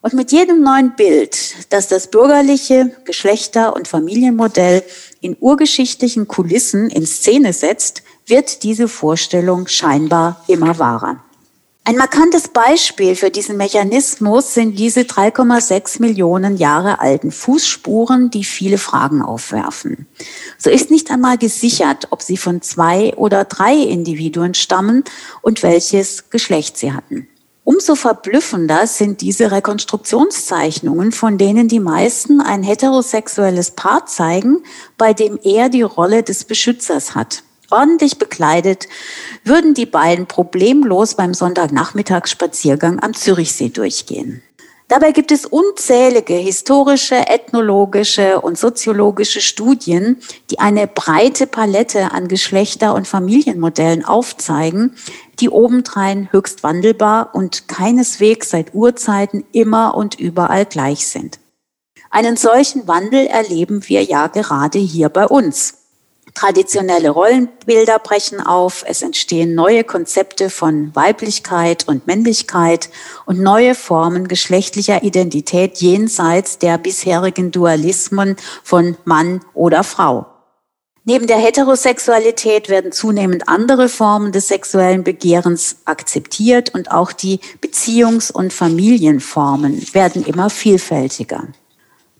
Und 0.00 0.14
mit 0.14 0.32
jedem 0.32 0.62
neuen 0.62 0.94
Bild, 0.96 1.72
das 1.72 1.88
das 1.88 2.10
bürgerliche 2.10 2.92
Geschlechter- 3.04 3.74
und 3.74 3.88
Familienmodell 3.88 4.82
in 5.20 5.36
urgeschichtlichen 5.38 6.28
Kulissen 6.28 6.90
in 6.90 7.06
Szene 7.06 7.52
setzt, 7.52 8.02
wird 8.26 8.62
diese 8.62 8.88
Vorstellung 8.88 9.66
scheinbar 9.66 10.44
immer 10.48 10.78
wahrer. 10.78 11.25
Ein 11.88 11.98
markantes 11.98 12.48
Beispiel 12.48 13.14
für 13.14 13.30
diesen 13.30 13.56
Mechanismus 13.56 14.54
sind 14.54 14.76
diese 14.76 15.02
3,6 15.02 16.02
Millionen 16.02 16.56
Jahre 16.56 16.98
alten 16.98 17.30
Fußspuren, 17.30 18.28
die 18.28 18.42
viele 18.42 18.76
Fragen 18.76 19.22
aufwerfen. 19.22 20.08
So 20.58 20.68
ist 20.68 20.90
nicht 20.90 21.12
einmal 21.12 21.38
gesichert, 21.38 22.08
ob 22.10 22.22
sie 22.22 22.38
von 22.38 22.60
zwei 22.60 23.14
oder 23.14 23.44
drei 23.44 23.76
Individuen 23.76 24.54
stammen 24.54 25.04
und 25.42 25.62
welches 25.62 26.28
Geschlecht 26.28 26.76
sie 26.76 26.92
hatten. 26.92 27.28
Umso 27.62 27.94
verblüffender 27.94 28.88
sind 28.88 29.20
diese 29.20 29.52
Rekonstruktionszeichnungen, 29.52 31.12
von 31.12 31.38
denen 31.38 31.68
die 31.68 31.78
meisten 31.78 32.40
ein 32.40 32.64
heterosexuelles 32.64 33.70
Paar 33.70 34.06
zeigen, 34.06 34.64
bei 34.98 35.14
dem 35.14 35.38
er 35.40 35.68
die 35.68 35.82
Rolle 35.82 36.24
des 36.24 36.42
Beschützers 36.42 37.14
hat 37.14 37.44
ordentlich 37.70 38.18
bekleidet, 38.18 38.88
würden 39.44 39.74
die 39.74 39.86
beiden 39.86 40.26
problemlos 40.26 41.14
beim 41.14 41.34
Sonntagnachmittagsspaziergang 41.34 43.02
am 43.02 43.14
Zürichsee 43.14 43.68
durchgehen. 43.68 44.42
Dabei 44.88 45.10
gibt 45.10 45.32
es 45.32 45.46
unzählige 45.46 46.34
historische, 46.34 47.16
ethnologische 47.16 48.40
und 48.40 48.56
soziologische 48.56 49.40
Studien, 49.40 50.18
die 50.48 50.60
eine 50.60 50.86
breite 50.86 51.48
Palette 51.48 52.12
an 52.12 52.28
Geschlechter- 52.28 52.94
und 52.94 53.08
Familienmodellen 53.08 54.04
aufzeigen, 54.04 54.94
die 55.40 55.50
obendrein 55.50 56.28
höchst 56.30 56.62
wandelbar 56.62 57.34
und 57.34 57.66
keineswegs 57.66 58.50
seit 58.50 58.74
Urzeiten 58.74 59.44
immer 59.50 59.96
und 59.96 60.20
überall 60.20 60.66
gleich 60.66 61.08
sind. 61.08 61.40
Einen 62.10 62.36
solchen 62.36 62.86
Wandel 62.86 63.26
erleben 63.26 63.88
wir 63.88 64.04
ja 64.04 64.28
gerade 64.28 64.78
hier 64.78 65.08
bei 65.08 65.26
uns. 65.26 65.75
Traditionelle 66.36 67.08
Rollenbilder 67.08 67.98
brechen 67.98 68.42
auf, 68.42 68.84
es 68.86 69.00
entstehen 69.00 69.54
neue 69.54 69.84
Konzepte 69.84 70.50
von 70.50 70.94
Weiblichkeit 70.94 71.88
und 71.88 72.06
Männlichkeit 72.06 72.90
und 73.24 73.40
neue 73.40 73.74
Formen 73.74 74.28
geschlechtlicher 74.28 75.02
Identität 75.02 75.78
jenseits 75.78 76.58
der 76.58 76.76
bisherigen 76.76 77.52
Dualismen 77.52 78.36
von 78.62 78.98
Mann 79.06 79.40
oder 79.54 79.82
Frau. 79.82 80.26
Neben 81.04 81.26
der 81.26 81.38
Heterosexualität 81.38 82.68
werden 82.68 82.92
zunehmend 82.92 83.48
andere 83.48 83.88
Formen 83.88 84.30
des 84.30 84.48
sexuellen 84.48 85.04
Begehrens 85.04 85.78
akzeptiert 85.86 86.74
und 86.74 86.90
auch 86.90 87.12
die 87.12 87.40
Beziehungs- 87.62 88.30
und 88.30 88.52
Familienformen 88.52 89.94
werden 89.94 90.22
immer 90.22 90.50
vielfältiger. 90.50 91.48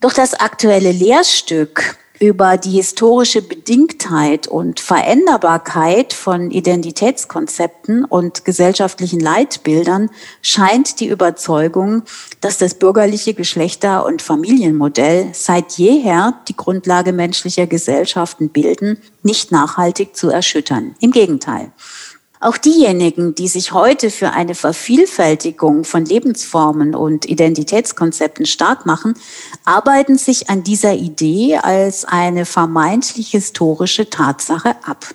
Doch 0.00 0.14
das 0.14 0.32
aktuelle 0.32 0.92
Lehrstück 0.92 1.98
über 2.18 2.56
die 2.56 2.70
historische 2.70 3.42
Bedingtheit 3.42 4.48
und 4.48 4.80
Veränderbarkeit 4.80 6.12
von 6.12 6.50
Identitätskonzepten 6.50 8.04
und 8.04 8.44
gesellschaftlichen 8.44 9.20
Leitbildern 9.20 10.10
scheint 10.42 11.00
die 11.00 11.08
Überzeugung, 11.08 12.02
dass 12.40 12.58
das 12.58 12.74
bürgerliche 12.74 13.34
Geschlechter- 13.34 14.06
und 14.06 14.22
Familienmodell 14.22 15.30
seit 15.32 15.72
jeher 15.72 16.40
die 16.48 16.56
Grundlage 16.56 17.12
menschlicher 17.12 17.66
Gesellschaften 17.66 18.48
bilden, 18.48 18.98
nicht 19.22 19.52
nachhaltig 19.52 20.16
zu 20.16 20.30
erschüttern. 20.30 20.94
Im 21.00 21.10
Gegenteil. 21.10 21.72
Auch 22.46 22.58
diejenigen, 22.58 23.34
die 23.34 23.48
sich 23.48 23.72
heute 23.72 24.08
für 24.08 24.30
eine 24.30 24.54
Vervielfältigung 24.54 25.82
von 25.82 26.04
Lebensformen 26.04 26.94
und 26.94 27.28
Identitätskonzepten 27.28 28.46
stark 28.46 28.86
machen, 28.86 29.14
arbeiten 29.64 30.16
sich 30.16 30.48
an 30.48 30.62
dieser 30.62 30.94
Idee 30.94 31.56
als 31.56 32.04
eine 32.04 32.46
vermeintlich 32.46 33.32
historische 33.32 34.10
Tatsache 34.10 34.76
ab. 34.84 35.06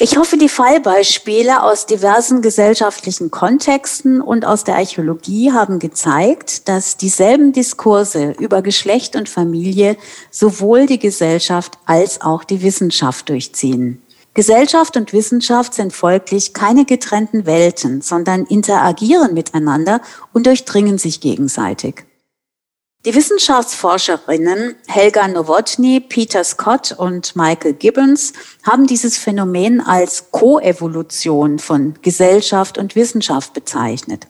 Ich 0.00 0.16
hoffe, 0.16 0.36
die 0.36 0.48
Fallbeispiele 0.48 1.62
aus 1.62 1.86
diversen 1.86 2.42
gesellschaftlichen 2.42 3.30
Kontexten 3.30 4.20
und 4.20 4.44
aus 4.44 4.64
der 4.64 4.74
Archäologie 4.74 5.52
haben 5.52 5.78
gezeigt, 5.78 6.68
dass 6.68 6.96
dieselben 6.96 7.52
Diskurse 7.52 8.34
über 8.40 8.62
Geschlecht 8.62 9.14
und 9.14 9.28
Familie 9.28 9.96
sowohl 10.32 10.86
die 10.86 10.98
Gesellschaft 10.98 11.78
als 11.86 12.20
auch 12.20 12.42
die 12.42 12.62
Wissenschaft 12.62 13.28
durchziehen. 13.28 14.03
Gesellschaft 14.34 14.96
und 14.96 15.12
Wissenschaft 15.12 15.74
sind 15.74 15.92
folglich 15.92 16.54
keine 16.54 16.84
getrennten 16.84 17.46
Welten, 17.46 18.02
sondern 18.02 18.44
interagieren 18.46 19.32
miteinander 19.32 20.00
und 20.32 20.46
durchdringen 20.46 20.98
sich 20.98 21.20
gegenseitig. 21.20 22.04
Die 23.06 23.14
Wissenschaftsforscherinnen 23.14 24.76
Helga 24.88 25.28
Nowotny, 25.28 26.00
Peter 26.00 26.42
Scott 26.42 26.92
und 26.92 27.36
Michael 27.36 27.74
Gibbons 27.74 28.32
haben 28.64 28.86
dieses 28.86 29.18
Phänomen 29.18 29.80
als 29.80 30.30
Koevolution 30.30 31.58
von 31.58 31.94
Gesellschaft 32.02 32.78
und 32.78 32.96
Wissenschaft 32.96 33.52
bezeichnet. 33.52 34.26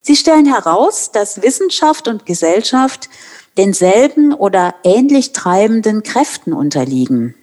Sie 0.00 0.16
stellen 0.16 0.46
heraus, 0.46 1.12
dass 1.12 1.42
Wissenschaft 1.42 2.08
und 2.08 2.26
Gesellschaft 2.26 3.10
denselben 3.58 4.32
oder 4.32 4.74
ähnlich 4.82 5.32
treibenden 5.32 6.02
Kräften 6.02 6.52
unterliegen. 6.52 7.34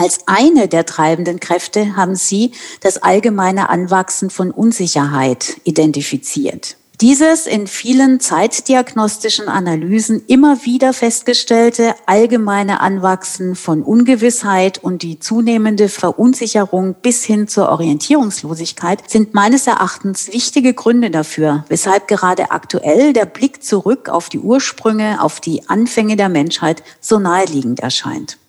Als 0.00 0.20
eine 0.24 0.66
der 0.66 0.86
treibenden 0.86 1.40
Kräfte 1.40 1.94
haben 1.94 2.16
sie 2.16 2.52
das 2.80 3.02
allgemeine 3.02 3.68
Anwachsen 3.68 4.30
von 4.30 4.50
Unsicherheit 4.50 5.60
identifiziert. 5.64 6.78
Dieses 7.02 7.46
in 7.46 7.66
vielen 7.66 8.18
zeitdiagnostischen 8.18 9.48
Analysen 9.48 10.22
immer 10.26 10.64
wieder 10.64 10.94
festgestellte 10.94 11.94
allgemeine 12.06 12.80
Anwachsen 12.80 13.54
von 13.54 13.82
Ungewissheit 13.82 14.82
und 14.82 15.02
die 15.02 15.18
zunehmende 15.18 15.90
Verunsicherung 15.90 16.94
bis 16.94 17.22
hin 17.22 17.46
zur 17.46 17.68
Orientierungslosigkeit 17.68 19.02
sind 19.06 19.34
meines 19.34 19.66
Erachtens 19.66 20.32
wichtige 20.32 20.72
Gründe 20.72 21.10
dafür, 21.10 21.66
weshalb 21.68 22.08
gerade 22.08 22.52
aktuell 22.52 23.12
der 23.12 23.26
Blick 23.26 23.62
zurück 23.62 24.08
auf 24.08 24.30
die 24.30 24.38
Ursprünge, 24.38 25.22
auf 25.22 25.40
die 25.40 25.68
Anfänge 25.68 26.16
der 26.16 26.30
Menschheit 26.30 26.82
so 27.02 27.18
naheliegend 27.18 27.80
erscheint. 27.80 28.39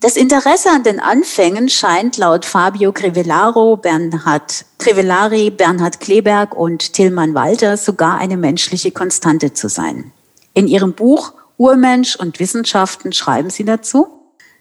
Das 0.00 0.16
Interesse 0.16 0.70
an 0.70 0.84
den 0.84 1.00
Anfängen 1.00 1.68
scheint 1.68 2.18
laut 2.18 2.44
Fabio 2.44 2.92
Crivellaro, 2.92 3.76
Bernhard 3.76 4.64
Crivellari, 4.78 5.50
Bernhard 5.50 5.98
Kleberg 5.98 6.56
und 6.56 6.92
Tillmann 6.92 7.34
Walter 7.34 7.76
sogar 7.76 8.16
eine 8.18 8.36
menschliche 8.36 8.92
Konstante 8.92 9.54
zu 9.54 9.68
sein. 9.68 10.12
In 10.54 10.68
ihrem 10.68 10.92
Buch 10.92 11.32
Urmensch 11.56 12.14
und 12.14 12.38
Wissenschaften 12.38 13.12
schreiben 13.12 13.50
sie 13.50 13.64
dazu, 13.64 14.06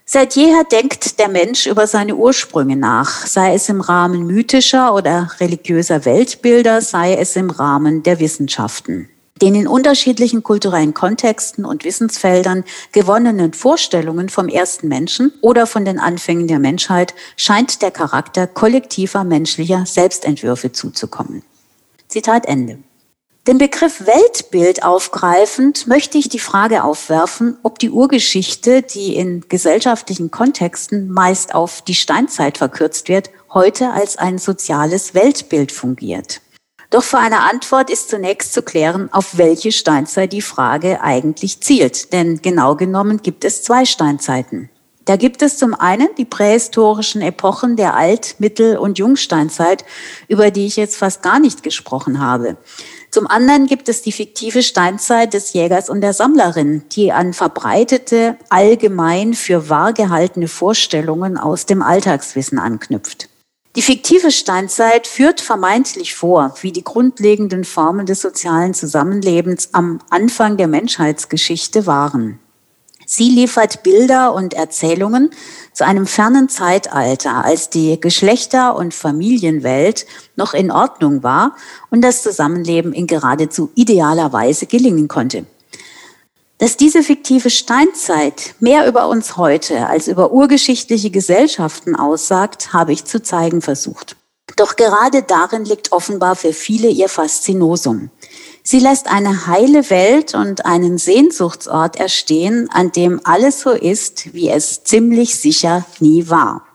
Seit 0.06 0.36
jeher 0.36 0.63
denkt 0.63 1.20
der 1.20 1.27
Mensch 1.27 1.67
über 1.67 1.86
seine 1.86 2.15
Ursprünge 2.15 2.77
nach, 2.77 3.27
sei 3.27 3.53
es 3.53 3.70
im 3.70 3.82
Rahmen 3.82 4.25
mythischer 4.25 4.96
oder 4.96 5.29
religiöser 5.39 6.06
Weltbilder, 6.06 6.82
sei 6.82 7.13
es 7.13 7.36
im 7.36 7.51
Rahmen 7.51 8.01
der 8.01 8.20
Wissenschaften 8.20 9.10
den 9.41 9.56
in 9.56 9.67
unterschiedlichen 9.67 10.44
kulturellen 10.44 10.94
Kontexten 10.94 11.65
und 11.65 11.84
Wissensfeldern 11.84 12.63
gewonnenen 12.91 13.53
Vorstellungen 13.53 14.29
vom 14.29 14.48
ersten 14.48 14.88
Menschen 14.88 15.34
oder 15.41 15.67
von 15.67 15.86
den 15.86 16.00
Anfängen 16.00 16.48
der 16.48 16.60
Menschheit 16.60 17.13
scheint 17.36 17.82
der 17.82 17.91
Charakter 17.91 18.48
kollektiver 18.48 19.24
menschlicher 19.24 19.86
Selbstentwürfe 19.86 20.72
zuzukommen. 20.72 21.44
Zitat 22.08 22.46
Ende. 22.46 22.79
Den 23.48 23.60
Begriff 23.60 24.06
Weltbild 24.06 24.84
aufgreifend 24.84 25.88
möchte 25.88 26.17
ich 26.17 26.27
die 26.27 26.38
Frage 26.38 26.84
aufwerfen, 26.84 27.58
ob 27.63 27.79
die 27.79 27.89
Urgeschichte, 27.89 28.82
die 28.82 29.15
in 29.15 29.46
gesellschaftlichen 29.48 30.32
Kontexten 30.32 31.10
meist 31.10 31.56
auf 31.56 31.82
die 31.82 31.96
Steinzeit 31.96 32.58
verkürzt 32.58 33.08
wird, 33.08 33.29
heute 33.53 33.91
als 33.91 34.17
ein 34.17 34.38
soziales 34.38 35.13
Weltbild 35.13 35.72
fungiert. 35.72 36.41
Doch 36.89 37.03
für 37.03 37.17
eine 37.17 37.41
Antwort 37.41 37.89
ist 37.89 38.10
zunächst 38.10 38.53
zu 38.53 38.62
klären, 38.62 39.10
auf 39.12 39.38
welche 39.38 39.72
Steinzeit 39.72 40.32
die 40.32 40.41
Frage 40.41 41.01
eigentlich 41.01 41.60
zielt. 41.60 42.13
Denn 42.13 42.41
genau 42.41 42.75
genommen 42.75 43.22
gibt 43.22 43.44
es 43.44 43.63
zwei 43.63 43.84
Steinzeiten. 43.86 44.70
Da 45.03 45.15
gibt 45.15 45.41
es 45.41 45.58
zum 45.58 45.74
einen 45.74 46.10
die 46.17 46.25
prähistorischen 46.25 47.22
Epochen 47.22 47.77
der 47.77 47.96
Alt-, 47.96 48.35
Mittel- 48.40 48.77
und 48.77 49.00
Jungsteinzeit, 49.00 49.85
über 50.27 50.51
die 50.51 50.66
ich 50.66 50.75
jetzt 50.75 50.98
fast 50.98 51.22
gar 51.24 51.40
nicht 51.40 51.64
gesprochen 51.64 52.20
habe. 52.20 52.57
Zum 53.09 53.25
anderen 53.25 53.68
gibt 53.68 53.88
es 53.88 54.01
die 54.01 54.12
fiktive 54.12 54.64
Steinzeit 54.64 55.33
des 55.33 55.53
Jägers 55.53 55.90
und 55.90 56.01
der 56.01 56.12
Sammlerin, 56.12 56.83
die 56.92 57.14
an 57.14 57.31
verbreitete, 57.31 58.38
allgemein 58.50 59.33
für 59.33 59.70
wahr 59.70 59.94
gehaltene 59.94 60.50
Vorstellungen 60.50 61.38
aus 61.38 61.66
dem 61.66 61.81
Alltagswissen 61.81 62.59
anknüpft. 62.59 63.29
Die 63.77 63.83
fiktive 63.83 64.31
Steinzeit 64.31 65.05
führt 65.05 65.40
vermeintlich 65.40 66.16
vor, 66.16 66.55
wie 66.61 66.72
die 66.72 66.83
grundlegenden 66.83 67.63
Formen 67.63 68.07
des 68.07 68.22
sozialen 68.22 68.74
Zusammenlebens 68.74 69.70
am 69.74 70.00
Anfang 70.09 70.57
der 70.57 70.68
Menschheitsgeschichte 70.68 71.85
waren. 71.85 72.40
Sie 73.05 73.29
liefert 73.29 73.83
Bilder 73.83 74.33
und 74.33 74.55
Erzählungen 74.55 75.29
zu 75.74 75.85
einem 75.85 76.07
fernen 76.07 76.50
Zeitalter, 76.50 77.46
als 77.46 77.70
die 77.70 78.01
Geschlechter- 78.01 78.75
und 78.75 78.96
Familienwelt 78.96 80.07
noch 80.35 80.55
in 80.55 80.72
Ordnung 80.72 81.22
war 81.22 81.55
und 81.92 82.01
das 82.01 82.24
Zusammenleben 82.24 82.94
in 82.94 83.05
geradezu 83.05 83.70
idealer 83.75 84.33
Weise 84.33 84.66
gelingen 84.66 85.07
konnte. 85.07 85.46
Dass 86.59 86.75
diese 86.75 87.03
fiktive 87.03 87.51
Steinzeit 87.51 88.55
mehr 88.59 88.87
über 88.87 89.09
uns 89.09 89.37
heute 89.37 89.85
als 89.87 90.07
über 90.07 90.31
urgeschichtliche 90.31 91.11
Gesellschaften 91.11 91.96
aussagt, 91.96 92.74
habe 92.74 92.93
ich 92.93 93.05
zu 93.05 93.22
zeigen 93.22 93.61
versucht. 93.61 94.15
Doch 94.55 94.75
gerade 94.75 95.22
darin 95.22 95.65
liegt 95.65 95.91
offenbar 95.91 96.35
für 96.35 96.53
viele 96.53 96.87
ihr 96.87 97.09
Faszinosum. 97.09 98.09
Sie 98.63 98.79
lässt 98.79 99.07
eine 99.07 99.46
heile 99.46 99.89
Welt 99.91 100.33
und 100.33 100.65
einen 100.65 100.98
Sehnsuchtsort 100.98 101.98
erstehen, 101.98 102.70
an 102.72 102.91
dem 102.91 103.22
alles 103.24 103.61
so 103.61 103.70
ist, 103.70 104.33
wie 104.33 104.50
es 104.50 104.83
ziemlich 104.83 105.39
sicher 105.39 105.85
nie 106.00 106.27
war. 106.27 106.65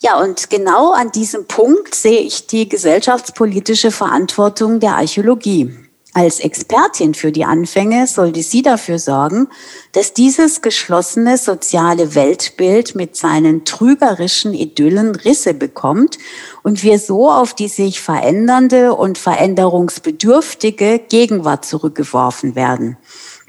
Ja, 0.00 0.18
und 0.20 0.48
genau 0.48 0.92
an 0.92 1.12
diesem 1.12 1.46
Punkt 1.46 1.94
sehe 1.94 2.20
ich 2.20 2.46
die 2.46 2.68
gesellschaftspolitische 2.68 3.90
Verantwortung 3.90 4.80
der 4.80 4.96
Archäologie. 4.96 5.83
Als 6.16 6.38
Expertin 6.38 7.12
für 7.12 7.32
die 7.32 7.44
Anfänge 7.44 8.06
sollte 8.06 8.40
sie 8.44 8.62
dafür 8.62 9.00
sorgen, 9.00 9.48
dass 9.90 10.14
dieses 10.14 10.62
geschlossene 10.62 11.36
soziale 11.38 12.14
Weltbild 12.14 12.94
mit 12.94 13.16
seinen 13.16 13.64
trügerischen 13.64 14.54
Idyllen 14.54 15.16
Risse 15.16 15.54
bekommt 15.54 16.18
und 16.62 16.84
wir 16.84 17.00
so 17.00 17.32
auf 17.32 17.52
die 17.52 17.66
sich 17.66 18.00
verändernde 18.00 18.94
und 18.94 19.18
veränderungsbedürftige 19.18 21.00
Gegenwart 21.00 21.64
zurückgeworfen 21.64 22.54
werden. 22.54 22.96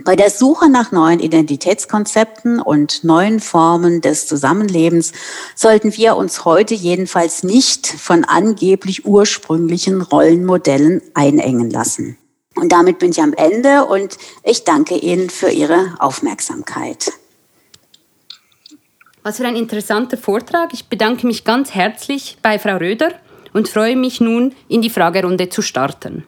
Bei 0.04 0.16
der 0.16 0.32
Suche 0.32 0.68
nach 0.68 0.92
neuen 0.92 1.20
Identitätskonzepten 1.20 2.60
und 2.60 3.04
neuen 3.04 3.42
Formen 3.42 4.02
des 4.02 4.26
Zusammenlebens 4.26 5.12
sollten 5.54 5.96
wir 5.96 6.16
uns 6.16 6.46
heute 6.46 6.74
jedenfalls 6.74 7.44
nicht 7.44 7.86
von 7.86 8.24
angeblich 8.24 9.06
ursprünglichen 9.06 10.02
Rollenmodellen 10.02 11.04
einengen 11.14 11.70
lassen. 11.70 12.18
Und 12.56 12.72
damit 12.72 13.00
bin 13.00 13.12
ich 13.12 13.22
am 13.22 13.34
Ende 13.34 13.86
und 13.86 14.18
ich 14.44 14.64
danke 14.64 14.96
Ihnen 14.96 15.30
für 15.30 15.50
Ihre 15.50 15.96
Aufmerksamkeit. 16.00 17.12
Was 19.24 19.38
für 19.38 19.48
ein 19.48 19.56
interessanter 19.56 20.18
Vortrag. 20.18 20.74
Ich 20.74 20.88
bedanke 20.88 21.28
mich 21.28 21.44
ganz 21.44 21.74
herzlich 21.74 22.38
bei 22.42 22.60
Frau 22.60 22.78
Röder 22.78 23.10
und 23.54 23.68
freue 23.68 23.96
mich 23.96 24.22
nun, 24.22 24.54
in 24.68 24.82
die 24.82 24.90
Fragerunde 24.90 25.50
zu 25.50 25.62
starten. 25.62 26.26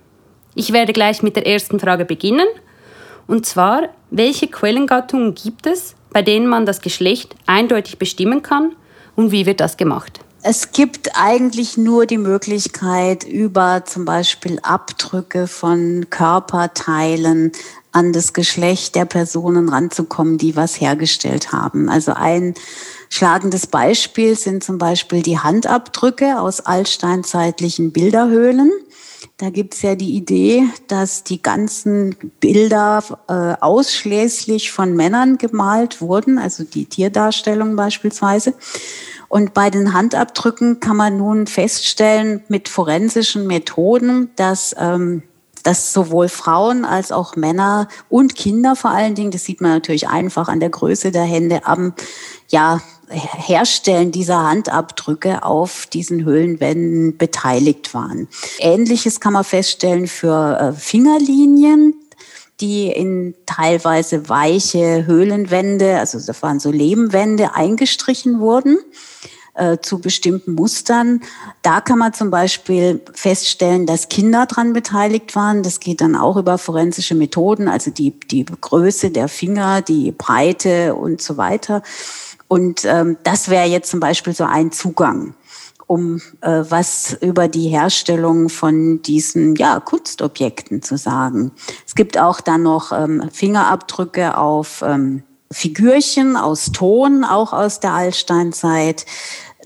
Ich 0.55 0.73
werde 0.73 0.93
gleich 0.93 1.21
mit 1.21 1.35
der 1.35 1.45
ersten 1.45 1.79
Frage 1.79 2.05
beginnen. 2.05 2.47
Und 3.27 3.45
zwar, 3.45 3.89
welche 4.09 4.47
Quellengattungen 4.47 5.35
gibt 5.35 5.67
es, 5.67 5.95
bei 6.11 6.21
denen 6.23 6.47
man 6.47 6.65
das 6.65 6.81
Geschlecht 6.81 7.35
eindeutig 7.45 7.99
bestimmen 7.99 8.41
kann 8.41 8.75
und 9.15 9.31
wie 9.31 9.45
wird 9.45 9.59
das 9.59 9.77
gemacht? 9.77 10.19
Es 10.49 10.71
gibt 10.71 11.10
eigentlich 11.13 11.75
nur 11.75 12.05
die 12.05 12.17
Möglichkeit, 12.17 13.25
über 13.25 13.83
zum 13.83 14.05
Beispiel 14.05 14.60
Abdrücke 14.63 15.45
von 15.45 16.05
Körperteilen 16.10 17.51
an 17.91 18.13
das 18.13 18.31
Geschlecht 18.31 18.95
der 18.95 19.03
Personen 19.03 19.67
ranzukommen, 19.67 20.38
die 20.38 20.55
was 20.55 20.79
hergestellt 20.79 21.51
haben. 21.51 21.89
Also 21.89 22.13
ein 22.13 22.53
schlagendes 23.10 23.67
Beispiel 23.67 24.38
sind 24.38 24.63
zum 24.63 24.77
Beispiel 24.77 25.21
die 25.21 25.38
Handabdrücke 25.38 26.39
aus 26.39 26.62
altsteinzeitlichen 26.62 27.91
Bilderhöhlen. 27.91 28.71
Da 29.36 29.49
gibt's 29.49 29.81
ja 29.81 29.95
die 29.95 30.15
Idee, 30.15 30.63
dass 30.88 31.25
die 31.25 31.41
ganzen 31.41 32.15
Bilder 32.39 33.03
äh, 33.27 33.62
ausschließlich 33.62 34.71
von 34.71 34.95
Männern 34.95 35.38
gemalt 35.38 35.99
wurden, 35.99 36.38
also 36.38 36.63
die 36.63 36.86
Tierdarstellung 36.86 37.75
beispielsweise. 37.75 38.53
Und 39.29 39.53
bei 39.53 39.69
den 39.69 39.93
Handabdrücken 39.93 40.79
kann 40.79 40.97
man 40.97 41.17
nun 41.17 41.47
feststellen 41.47 42.43
mit 42.47 42.69
forensischen 42.69 43.47
Methoden, 43.47 44.31
dass 44.35 44.75
ähm, 44.77 45.23
dass 45.67 45.91
sowohl 45.91 46.29
Frauen 46.29 46.85
als 46.85 47.11
auch 47.11 47.35
Männer 47.35 47.89
und 48.07 48.35
Kinder 48.35 48.77
vor 48.77 48.91
allen 48.91 49.15
Dingen, 49.15 49.31
das 49.31 49.43
sieht 49.43 49.59
man 49.59 49.71
natürlich 49.71 50.07
einfach 50.07 50.47
an 50.47 50.61
der 50.61 50.69
Größe 50.69 51.11
der 51.11 51.23
Hände, 51.23 51.65
am 51.65 51.93
ja 52.47 52.79
Herstellen 53.09 54.13
dieser 54.13 54.49
Handabdrücke 54.49 55.43
auf 55.43 55.85
diesen 55.85 56.23
Höhlenwänden 56.23 57.17
beteiligt 57.17 57.93
waren. 57.93 58.29
Ähnliches 58.59 59.19
kann 59.19 59.33
man 59.33 59.43
feststellen 59.43 60.07
für 60.07 60.57
äh, 60.57 60.73
Fingerlinien 60.73 61.95
die 62.60 62.88
in 62.88 63.36
teilweise 63.46 64.30
weiche 64.30 65.06
Höhlenwände, 65.06 66.00
also 66.00 66.20
das 66.20 66.41
waren 66.41 66.60
so 66.60 66.72
Lehmwände, 66.72 67.54
eingestrichen 67.54 68.39
wurden 68.39 68.78
äh, 69.58 69.78
zu 69.82 70.00
bestimmten 70.00 70.54
Mustern. 70.54 71.22
Da 71.62 71.82
kann 71.82 72.00
man 72.00 72.13
zum 72.13 72.30
Beispiel 72.30 73.02
feststellen, 73.13 73.86
dass 73.86 74.10
Kinder 74.10 74.46
dran 74.46 74.74
beteiligt 74.74 75.36
waren. 75.36 75.63
Das 75.63 75.80
geht 75.80 76.02
dann 76.02 76.15
auch 76.15 76.38
über 76.38 76.58
forensische 76.58 77.15
Methoden, 77.15 77.67
also 77.67 77.91
die, 77.91 78.12
die 78.12 78.46
Größe 78.46 79.12
der 79.12 79.28
Finger, 79.28 79.82
die 79.82 80.12
Breite 80.12 80.96
und 80.96 81.22
so 81.22 81.38
weiter. 81.38 81.82
Und 82.48 82.86
ähm, 82.86 83.17
das 83.24 83.50
wäre 83.50 83.67
jetzt 83.67 83.89
zum 83.89 84.00
Beispiel 84.00 84.34
so 84.34 84.46
ein 84.46 84.72
Zugang 84.72 85.34
um 85.88 86.21
äh, 86.41 86.63
was 86.69 87.17
über 87.21 87.47
die 87.47 87.69
Herstellung 87.69 88.50
von 88.50 89.02
diesen 89.02 89.56
ja, 89.56 89.80
Kunstobjekten 89.80 90.82
zu 90.82 90.97
sagen. 90.97 91.52
Es 91.86 91.95
gibt 91.95 92.17
auch 92.17 92.41
dann 92.41 92.63
noch 92.63 92.91
ähm, 92.91 93.30
Fingerabdrücke 93.32 94.38
auf 94.38 94.84
ähm, 94.86 95.23
Figürchen 95.50 96.36
aus 96.36 96.73
Ton, 96.73 97.23
auch 97.23 97.54
aus 97.54 97.80
der 97.80 97.93
Altsteinzeit. 97.93 99.06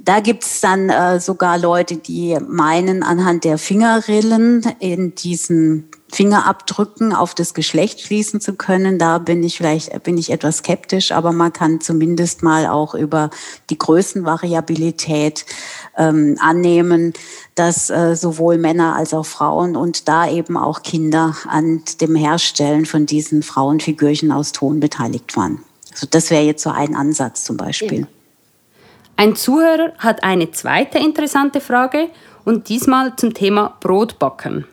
Da 0.03 0.19
gibt's 0.19 0.61
dann 0.61 0.89
äh, 0.89 1.19
sogar 1.19 1.57
Leute, 1.57 1.97
die 1.97 2.37
meinen, 2.47 3.03
anhand 3.03 3.43
der 3.43 3.57
Fingerrillen 3.57 4.63
in 4.79 5.15
diesen 5.15 5.89
Fingerabdrücken 6.11 7.13
auf 7.13 7.33
das 7.33 7.53
Geschlecht 7.53 8.01
schließen 8.01 8.41
zu 8.41 8.53
können. 8.53 8.99
Da 8.99 9.17
bin 9.17 9.43
ich 9.43 9.57
vielleicht 9.57 10.03
bin 10.03 10.17
ich 10.17 10.31
etwas 10.31 10.57
skeptisch, 10.57 11.11
aber 11.11 11.31
man 11.31 11.53
kann 11.53 11.79
zumindest 11.79 12.43
mal 12.43 12.67
auch 12.67 12.93
über 12.93 13.29
die 13.69 13.77
Größenvariabilität 13.77 15.45
ähm, 15.97 16.37
annehmen, 16.39 17.13
dass 17.55 17.89
äh, 17.89 18.15
sowohl 18.15 18.57
Männer 18.57 18.95
als 18.95 19.13
auch 19.13 19.25
Frauen 19.25 19.75
und 19.75 20.07
da 20.07 20.29
eben 20.29 20.57
auch 20.57 20.83
Kinder 20.83 21.35
an 21.47 21.83
dem 22.01 22.15
Herstellen 22.15 22.85
von 22.85 23.05
diesen 23.05 23.43
Frauenfigürchen 23.43 24.31
aus 24.31 24.51
Ton 24.51 24.79
beteiligt 24.79 25.35
waren. 25.37 25.63
Also 25.91 26.07
das 26.09 26.29
wäre 26.29 26.43
jetzt 26.43 26.63
so 26.63 26.69
ein 26.69 26.95
Ansatz 26.95 27.43
zum 27.43 27.57
Beispiel. 27.57 28.07
Ein 29.17 29.35
Zuhörer 29.35 29.93
hat 29.97 30.23
eine 30.23 30.51
zweite 30.51 30.97
interessante 30.97 31.61
Frage 31.61 32.09
und 32.43 32.69
diesmal 32.69 33.15
zum 33.17 33.33
Thema 33.33 33.77
Brotbacken. 33.79 34.65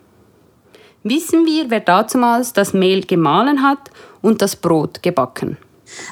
Wissen 1.03 1.47
wir, 1.47 1.71
wer 1.71 1.81
dazumals 1.81 2.53
das 2.53 2.73
Mehl 2.75 3.05
gemahlen 3.05 3.63
hat 3.63 3.91
und 4.21 4.43
das 4.43 4.57
Brot 4.57 5.03
gebacken? 5.03 5.57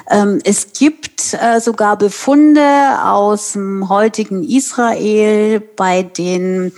Ähm, 0.09 0.39
es 0.43 0.73
gibt 0.73 1.33
äh, 1.33 1.59
sogar 1.59 1.97
Befunde 1.97 2.63
aus 3.03 3.53
dem 3.53 3.89
heutigen 3.89 4.43
Israel, 4.43 5.59
bei 5.59 6.03
denen 6.03 6.71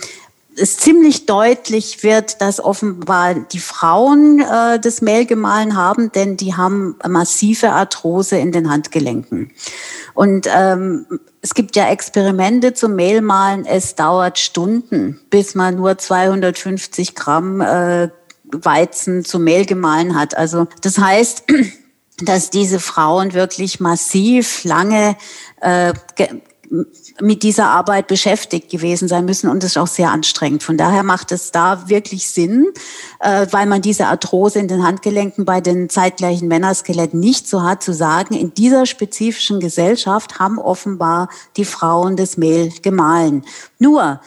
es 0.60 0.76
ziemlich 0.76 1.26
deutlich 1.26 2.02
wird, 2.02 2.40
dass 2.40 2.62
offenbar 2.62 3.34
die 3.34 3.58
Frauen 3.58 4.40
äh, 4.40 4.78
das 4.78 5.00
Mehl 5.00 5.26
gemahlen 5.26 5.76
haben, 5.76 6.12
denn 6.12 6.36
die 6.36 6.54
haben 6.54 6.96
massive 7.08 7.70
Arthrose 7.70 8.36
in 8.36 8.52
den 8.52 8.70
Handgelenken. 8.70 9.50
Und 10.14 10.46
ähm, 10.54 11.06
es 11.40 11.54
gibt 11.54 11.76
ja 11.76 11.88
Experimente 11.88 12.74
zum 12.74 12.94
Mehlmahlen. 12.94 13.64
Es 13.64 13.94
dauert 13.94 14.38
Stunden, 14.38 15.18
bis 15.30 15.54
man 15.54 15.76
nur 15.76 15.96
250 15.96 17.14
Gramm 17.14 17.60
äh, 17.60 18.10
Weizen 18.52 19.24
zu 19.24 19.38
Mehl 19.38 19.64
gemahlen 19.64 20.18
hat. 20.18 20.36
Also 20.36 20.66
das 20.82 20.98
heißt, 20.98 21.44
dass 22.22 22.50
diese 22.50 22.80
Frauen 22.80 23.32
wirklich 23.32 23.80
massiv 23.80 24.64
lange 24.64 25.16
äh, 25.62 25.94
mit 27.20 27.42
dieser 27.42 27.66
Arbeit 27.66 28.06
beschäftigt 28.06 28.70
gewesen 28.70 29.08
sein 29.08 29.24
müssen 29.24 29.48
und 29.48 29.62
es 29.64 29.72
ist 29.72 29.76
auch 29.76 29.86
sehr 29.86 30.10
anstrengend. 30.10 30.62
Von 30.62 30.76
daher 30.76 31.02
macht 31.02 31.32
es 31.32 31.50
da 31.50 31.88
wirklich 31.88 32.28
Sinn, 32.28 32.66
äh, 33.20 33.46
weil 33.50 33.66
man 33.66 33.82
diese 33.82 34.06
Arthrose 34.06 34.58
in 34.58 34.68
den 34.68 34.82
Handgelenken 34.82 35.44
bei 35.44 35.60
den 35.60 35.88
zeitgleichen 35.88 36.48
Männerskeletten 36.48 37.20
nicht 37.20 37.48
so 37.48 37.62
hat, 37.62 37.82
zu 37.82 37.92
sagen, 37.92 38.34
in 38.34 38.54
dieser 38.54 38.86
spezifischen 38.86 39.60
Gesellschaft 39.60 40.38
haben 40.38 40.58
offenbar 40.58 41.28
die 41.56 41.64
Frauen 41.64 42.16
das 42.16 42.36
Mehl 42.36 42.72
gemahlen. 42.82 43.44
Nur, 43.78 44.20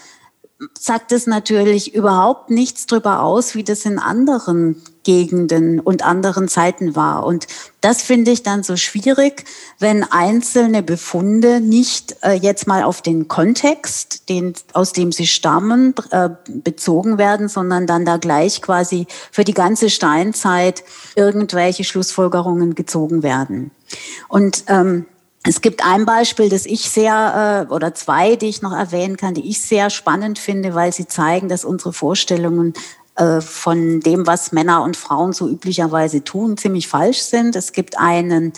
sagt 0.78 1.12
es 1.12 1.28
natürlich 1.28 1.94
überhaupt 1.94 2.50
nichts 2.50 2.86
darüber 2.86 3.22
aus, 3.22 3.56
wie 3.56 3.64
das 3.64 3.86
in 3.86 4.00
anderen 4.00 4.82
Gegenden 5.04 5.80
und 5.80 6.06
anderen 6.06 6.48
Zeiten 6.48 6.96
war. 6.96 7.26
Und 7.26 7.48
das 7.82 8.02
finde 8.02 8.32
ich 8.32 8.44
dann 8.44 8.64
so 8.64 8.78
schwierig, 8.78 9.44
wenn 9.80 10.04
einzelne 10.04 10.82
Befunde 10.82 11.60
nicht 11.60 12.16
äh, 12.24 12.34
jetzt 12.34 12.68
mal 12.68 12.84
auf 12.84 13.02
den 13.02 13.28
Kontext, 13.28 14.30
den, 14.30 14.54
aus 14.72 14.94
dem 14.94 15.12
sie 15.12 15.28
stammen, 15.28 15.94
äh, 16.12 16.30
bezogen 16.48 17.18
werden, 17.18 17.50
sondern 17.50 17.86
dann 17.86 18.06
da 18.06 18.18
gleich 18.18 18.62
quasi 18.62 19.08
für 19.32 19.44
die 19.44 19.54
ganze 19.54 19.90
Steinzeit 19.90 20.84
irgendwelche 21.16 21.84
Schlussfolgerungen 21.84 22.76
gezogen 22.76 23.24
werden. 23.24 23.72
Und 24.30 24.64
ähm, 24.68 25.06
es 25.46 25.60
gibt 25.60 25.86
ein 25.86 26.06
Beispiel, 26.06 26.50
das 26.50 26.66
ich 26.66 26.90
sehr, 26.90 27.68
äh, 27.70 27.74
oder 27.74 27.94
zwei, 27.94 28.38
die 28.38 28.48
ich 28.48 28.62
noch 28.62 28.72
erwähnen 28.72 29.18
kann, 29.18 29.34
die 29.34 29.50
ich 29.50 29.60
sehr 29.62 29.90
spannend 29.90 30.40
finde, 30.40 30.74
weil 30.74 30.94
sie 30.94 31.06
zeigen, 31.06 31.50
dass 31.50 31.66
unsere 31.66 31.92
Vorstellungen 31.92 32.74
von 33.16 34.00
dem, 34.00 34.26
was 34.26 34.52
Männer 34.54 34.82
und 34.82 34.98
Frauen 34.98 35.34
so 35.34 35.48
üblicherweise 35.48 36.24
tun, 36.24 36.58
ziemlich 36.58 36.88
falsch 36.88 37.22
sind. 37.22 37.56
Es 37.56 37.72
gibt 37.72 38.00
einen, 38.00 38.54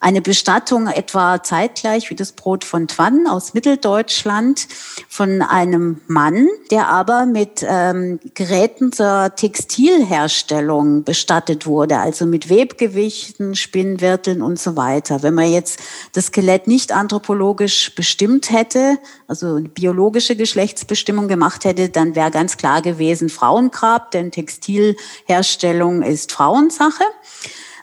eine 0.00 0.22
Bestattung 0.22 0.86
etwa 0.86 1.42
zeitgleich 1.42 2.08
wie 2.08 2.14
das 2.14 2.32
Brot 2.32 2.64
von 2.64 2.88
Twann 2.88 3.26
aus 3.26 3.52
Mitteldeutschland 3.52 4.66
von 5.10 5.42
einem 5.42 6.00
Mann, 6.06 6.48
der 6.70 6.88
aber 6.88 7.26
mit 7.26 7.62
ähm, 7.68 8.18
Geräten 8.32 8.92
zur 8.92 9.34
Textilherstellung 9.36 11.04
bestattet 11.04 11.66
wurde, 11.66 11.98
also 11.98 12.24
mit 12.24 12.48
Webgewichten, 12.48 13.56
Spinnwirteln 13.56 14.40
und 14.40 14.58
so 14.58 14.74
weiter. 14.74 15.22
Wenn 15.22 15.34
man 15.34 15.52
jetzt 15.52 15.80
das 16.12 16.26
Skelett 16.26 16.66
nicht 16.66 16.92
anthropologisch 16.92 17.94
bestimmt 17.94 18.50
hätte, 18.50 18.96
also 19.26 19.60
biologische 19.74 20.34
Geschlechtsbestimmung 20.34 21.28
gemacht 21.28 21.66
hätte, 21.66 21.90
dann 21.90 22.14
wäre 22.14 22.30
ganz 22.30 22.56
klar 22.56 22.80
gewesen 22.80 23.28
Frauengrab 23.28 23.97
gab, 23.98 24.10
denn 24.12 24.30
Textilherstellung 24.30 26.02
ist 26.02 26.32
Frauensache. 26.32 27.04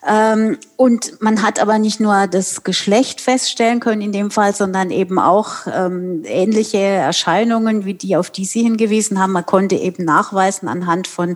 Ähm, 0.08 0.58
und 0.78 1.20
man 1.22 1.42
hat 1.42 1.60
aber 1.60 1.80
nicht 1.80 2.00
nur 2.00 2.28
das 2.28 2.64
Geschlecht 2.64 3.22
feststellen 3.22 3.80
können 3.80 4.02
in 4.02 4.12
dem 4.12 4.30
Fall, 4.30 4.54
sondern 4.54 4.92
eben 4.92 5.18
auch 5.18 5.66
ähm, 5.66 6.22
ähnliche 6.26 6.78
Erscheinungen, 6.78 7.86
wie 7.86 7.96
die, 7.96 8.16
auf 8.16 8.30
die 8.30 8.46
Sie 8.46 8.62
hingewiesen 8.62 9.20
haben. 9.20 9.32
Man 9.32 9.48
konnte 9.48 9.76
eben 9.76 10.06
nachweisen 10.06 10.68
anhand 10.68 11.08
von 11.08 11.36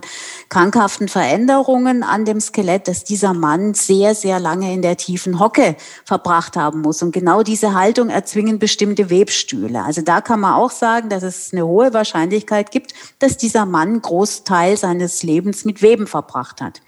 krankhaften 0.50 1.08
Veränderungen 1.08 2.04
an 2.04 2.24
dem 2.24 2.40
Skelett, 2.40 2.86
dass 2.86 3.02
dieser 3.02 3.34
Mann 3.34 3.74
sehr, 3.74 4.14
sehr 4.14 4.38
lange 4.38 4.72
in 4.72 4.82
der 4.82 4.96
tiefen 4.96 5.40
Hocke 5.40 5.74
verbracht 6.04 6.56
haben 6.56 6.82
muss. 6.82 7.02
Und 7.02 7.10
genau 7.10 7.42
diese 7.42 7.74
Haltung 7.74 8.08
erzwingen 8.08 8.60
bestimmte 8.60 9.10
Webstühle. 9.10 9.82
Also 9.82 10.02
da 10.02 10.20
kann 10.20 10.38
man 10.38 10.54
auch 10.54 10.70
sagen, 10.70 11.08
dass 11.08 11.24
es 11.24 11.52
eine 11.52 11.66
hohe 11.66 11.92
Wahrscheinlichkeit 11.92 12.70
gibt, 12.70 12.94
dass 13.18 13.36
dieser 13.36 13.66
Mann 13.66 14.00
Großteil 14.00 14.76
seines 14.76 15.24
Lebens 15.24 15.64
mit 15.64 15.82
Weben 15.82 16.06
verbracht 16.06 16.60
hat. 16.60 16.80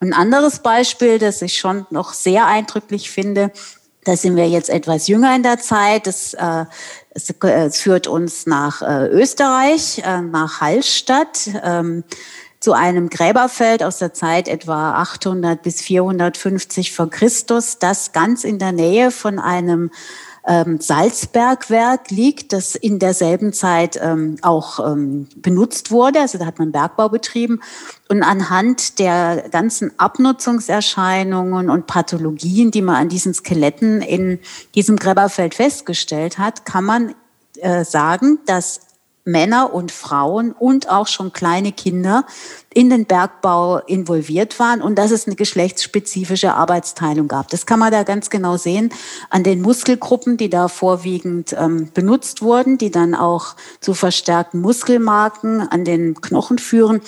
Ein 0.00 0.12
anderes 0.12 0.60
Beispiel, 0.60 1.18
das 1.18 1.42
ich 1.42 1.58
schon 1.58 1.86
noch 1.90 2.12
sehr 2.12 2.46
eindrücklich 2.46 3.10
finde, 3.10 3.50
da 4.04 4.16
sind 4.16 4.36
wir 4.36 4.48
jetzt 4.48 4.70
etwas 4.70 5.08
jünger 5.08 5.34
in 5.34 5.42
der 5.42 5.58
Zeit. 5.58 6.06
Das, 6.06 6.32
äh, 6.34 6.64
es, 7.10 7.28
äh, 7.30 7.70
führt 7.70 8.06
uns 8.06 8.46
nach 8.46 8.80
äh, 8.80 9.08
Österreich, 9.08 10.00
äh, 10.04 10.20
nach 10.20 10.60
Hallstatt, 10.60 11.50
ähm, 11.64 12.04
zu 12.60 12.72
einem 12.72 13.10
Gräberfeld 13.10 13.82
aus 13.82 13.98
der 13.98 14.12
Zeit 14.14 14.48
etwa 14.48 14.94
800 14.94 15.62
bis 15.62 15.80
450 15.80 16.92
vor 16.92 17.10
Christus, 17.10 17.78
das 17.78 18.12
ganz 18.12 18.44
in 18.44 18.58
der 18.58 18.72
Nähe 18.72 19.10
von 19.10 19.38
einem 19.38 19.90
ähm, 20.46 20.80
Salzbergwerk 20.80 22.10
liegt, 22.10 22.52
das 22.52 22.74
in 22.74 22.98
derselben 22.98 23.52
Zeit 23.52 23.98
ähm, 24.00 24.36
auch 24.42 24.78
ähm, 24.80 25.28
benutzt 25.36 25.90
wurde. 25.90 26.20
Also 26.20 26.38
da 26.38 26.46
hat 26.46 26.58
man 26.58 26.72
Bergbau 26.72 27.08
betrieben. 27.08 27.60
Und 28.08 28.22
anhand 28.22 28.98
der 28.98 29.48
ganzen 29.50 29.98
Abnutzungserscheinungen 29.98 31.68
und 31.68 31.86
Pathologien, 31.86 32.70
die 32.70 32.82
man 32.82 32.96
an 32.96 33.08
diesen 33.08 33.34
Skeletten 33.34 34.00
in 34.02 34.38
diesem 34.74 34.96
Gräberfeld 34.96 35.54
festgestellt 35.54 36.38
hat, 36.38 36.64
kann 36.64 36.84
man 36.84 37.14
äh, 37.56 37.84
sagen, 37.84 38.38
dass 38.46 38.85
Männer 39.26 39.74
und 39.74 39.90
Frauen 39.90 40.52
und 40.52 40.88
auch 40.88 41.08
schon 41.08 41.32
kleine 41.32 41.72
Kinder 41.72 42.24
in 42.72 42.90
den 42.90 43.06
Bergbau 43.06 43.78
involviert 43.78 44.58
waren 44.60 44.80
und 44.80 44.96
dass 44.96 45.10
es 45.10 45.26
eine 45.26 45.34
geschlechtsspezifische 45.34 46.54
Arbeitsteilung 46.54 47.26
gab. 47.26 47.48
Das 47.48 47.66
kann 47.66 47.80
man 47.80 47.90
da 47.90 48.04
ganz 48.04 48.30
genau 48.30 48.56
sehen 48.56 48.90
an 49.28 49.42
den 49.42 49.62
Muskelgruppen, 49.62 50.36
die 50.36 50.48
da 50.48 50.68
vorwiegend 50.68 51.54
ähm, 51.58 51.90
benutzt 51.92 52.40
wurden, 52.40 52.78
die 52.78 52.90
dann 52.90 53.14
auch 53.14 53.56
zu 53.80 53.94
verstärkten 53.94 54.60
Muskelmarken 54.60 55.60
an 55.60 55.84
den 55.84 56.20
Knochen 56.20 56.58
führen 56.58 57.00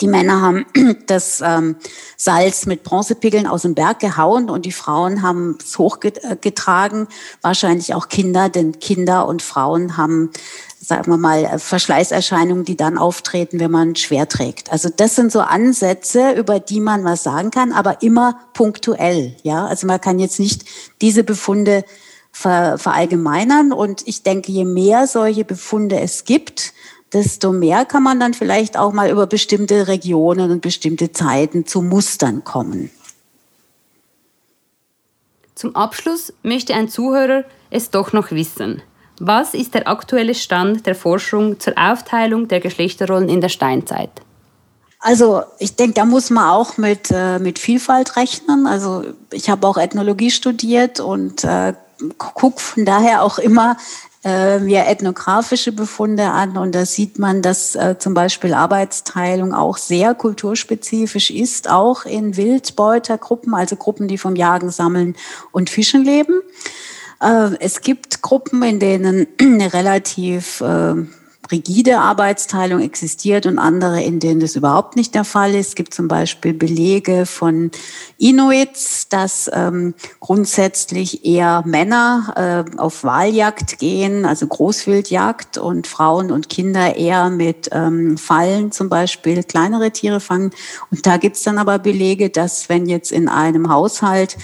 Die 0.00 0.08
Männer 0.08 0.42
haben 0.42 0.66
das 1.06 1.40
ähm, 1.40 1.76
Salz 2.16 2.66
mit 2.66 2.82
Bronzepickeln 2.82 3.46
aus 3.46 3.62
dem 3.62 3.74
Berg 3.74 4.00
gehauen 4.00 4.50
und 4.50 4.66
die 4.66 4.72
Frauen 4.72 5.22
haben 5.22 5.56
es 5.60 5.78
hochgetragen, 5.78 7.08
wahrscheinlich 7.40 7.94
auch 7.94 8.08
Kinder, 8.08 8.48
denn 8.48 8.78
Kinder 8.78 9.26
und 9.26 9.42
Frauen 9.42 9.96
haben, 9.96 10.30
sagen 10.86 11.10
wir 11.10 11.16
mal, 11.16 11.58
Verschleißerscheinungen, 11.58 12.64
die 12.64 12.76
dann 12.76 12.96
auftreten, 12.96 13.58
wenn 13.58 13.72
man 13.72 13.96
schwer 13.96 14.28
trägt. 14.28 14.70
Also 14.70 14.88
das 14.88 15.16
sind 15.16 15.32
so 15.32 15.40
Ansätze, 15.40 16.32
über 16.32 16.60
die 16.60 16.78
man 16.80 17.02
was 17.02 17.24
sagen 17.24 17.50
kann, 17.50 17.72
aber 17.72 18.02
immer 18.02 18.38
punktuell. 18.54 19.34
Ja, 19.42 19.66
also 19.66 19.88
man 19.88 20.00
kann 20.00 20.20
jetzt 20.20 20.38
nicht 20.38 20.64
diese 21.00 21.24
Befunde 21.24 21.84
verallgemeinern 22.30 23.72
und 23.72 24.06
ich 24.06 24.22
denke, 24.22 24.52
je 24.52 24.64
mehr 24.64 25.06
solche 25.06 25.44
Befunde 25.44 25.98
es 25.98 26.24
gibt, 26.24 26.72
desto 27.12 27.50
mehr 27.50 27.84
kann 27.84 28.02
man 28.02 28.20
dann 28.20 28.34
vielleicht 28.34 28.76
auch 28.76 28.92
mal 28.92 29.10
über 29.10 29.26
bestimmte 29.26 29.88
Regionen 29.88 30.50
und 30.50 30.60
bestimmte 30.60 31.10
Zeiten 31.10 31.66
zu 31.66 31.82
Mustern 31.82 32.44
kommen. 32.44 32.90
Zum 35.54 35.74
Abschluss 35.74 36.32
möchte 36.42 36.74
ein 36.74 36.88
Zuhörer 36.90 37.44
es 37.70 37.90
doch 37.90 38.12
noch 38.12 38.30
wissen. 38.30 38.82
Was 39.18 39.54
ist 39.54 39.74
der 39.74 39.88
aktuelle 39.88 40.34
Stand 40.34 40.86
der 40.86 40.94
Forschung 40.94 41.58
zur 41.58 41.74
Aufteilung 41.76 42.48
der 42.48 42.60
Geschlechterrollen 42.60 43.28
in 43.28 43.40
der 43.40 43.48
Steinzeit? 43.48 44.10
Also 45.00 45.42
ich 45.58 45.76
denke, 45.76 45.94
da 45.94 46.04
muss 46.04 46.30
man 46.30 46.50
auch 46.50 46.78
mit, 46.78 47.10
äh, 47.10 47.38
mit 47.38 47.58
Vielfalt 47.58 48.16
rechnen. 48.16 48.66
Also 48.66 49.04
ich 49.32 49.48
habe 49.48 49.66
auch 49.66 49.76
Ethnologie 49.76 50.30
studiert 50.30 51.00
und 51.00 51.44
äh, 51.44 51.74
gucke 52.18 52.60
von 52.60 52.84
daher 52.84 53.22
auch 53.22 53.38
immer 53.38 53.76
äh, 54.24 54.58
mir 54.58 54.86
ethnografische 54.86 55.70
Befunde 55.70 56.24
an 56.24 56.56
und 56.56 56.74
da 56.74 56.84
sieht 56.84 57.18
man, 57.18 57.42
dass 57.42 57.76
äh, 57.76 57.96
zum 57.98 58.12
Beispiel 58.12 58.54
Arbeitsteilung 58.54 59.54
auch 59.54 59.76
sehr 59.76 60.14
kulturspezifisch 60.14 61.30
ist, 61.30 61.70
auch 61.70 62.04
in 62.04 62.36
Wildbeutergruppen, 62.36 63.54
also 63.54 63.76
Gruppen, 63.76 64.08
die 64.08 64.18
vom 64.18 64.34
Jagen, 64.34 64.70
Sammeln 64.70 65.14
und 65.52 65.70
Fischen 65.70 66.04
leben. 66.04 66.42
Äh, 67.20 67.50
es 67.60 67.80
gibt 67.80 68.22
Gruppen, 68.22 68.62
in 68.62 68.78
denen 68.78 69.26
eine 69.40 69.72
relativ 69.72 70.60
äh, 70.60 70.94
rigide 71.50 71.98
Arbeitsteilung 71.98 72.80
existiert 72.80 73.46
und 73.46 73.58
andere, 73.58 74.02
in 74.02 74.20
denen 74.20 74.40
das 74.40 74.56
überhaupt 74.56 74.96
nicht 74.96 75.14
der 75.14 75.24
Fall 75.24 75.54
ist. 75.54 75.68
Es 75.68 75.74
gibt 75.74 75.94
zum 75.94 76.08
Beispiel 76.08 76.52
Belege 76.52 77.26
von 77.26 77.70
Inuits, 78.18 79.08
dass 79.08 79.50
ähm, 79.52 79.94
grundsätzlich 80.20 81.24
eher 81.24 81.62
Männer 81.64 82.64
äh, 82.74 82.78
auf 82.78 83.04
Wahljagd 83.04 83.78
gehen, 83.78 84.24
also 84.24 84.46
Großwildjagd 84.46 85.58
und 85.58 85.86
Frauen 85.86 86.30
und 86.30 86.48
Kinder 86.48 86.96
eher 86.96 87.30
mit 87.30 87.68
ähm, 87.72 88.18
Fallen 88.18 88.72
zum 88.72 88.88
Beispiel 88.88 89.42
kleinere 89.44 89.90
Tiere 89.90 90.20
fangen. 90.20 90.50
Und 90.90 91.06
da 91.06 91.16
gibt's 91.16 91.42
dann 91.42 91.58
aber 91.58 91.78
Belege, 91.78 92.30
dass 92.30 92.68
wenn 92.68 92.86
jetzt 92.86 93.12
in 93.12 93.28
einem 93.28 93.70
Haushalt 93.70 94.36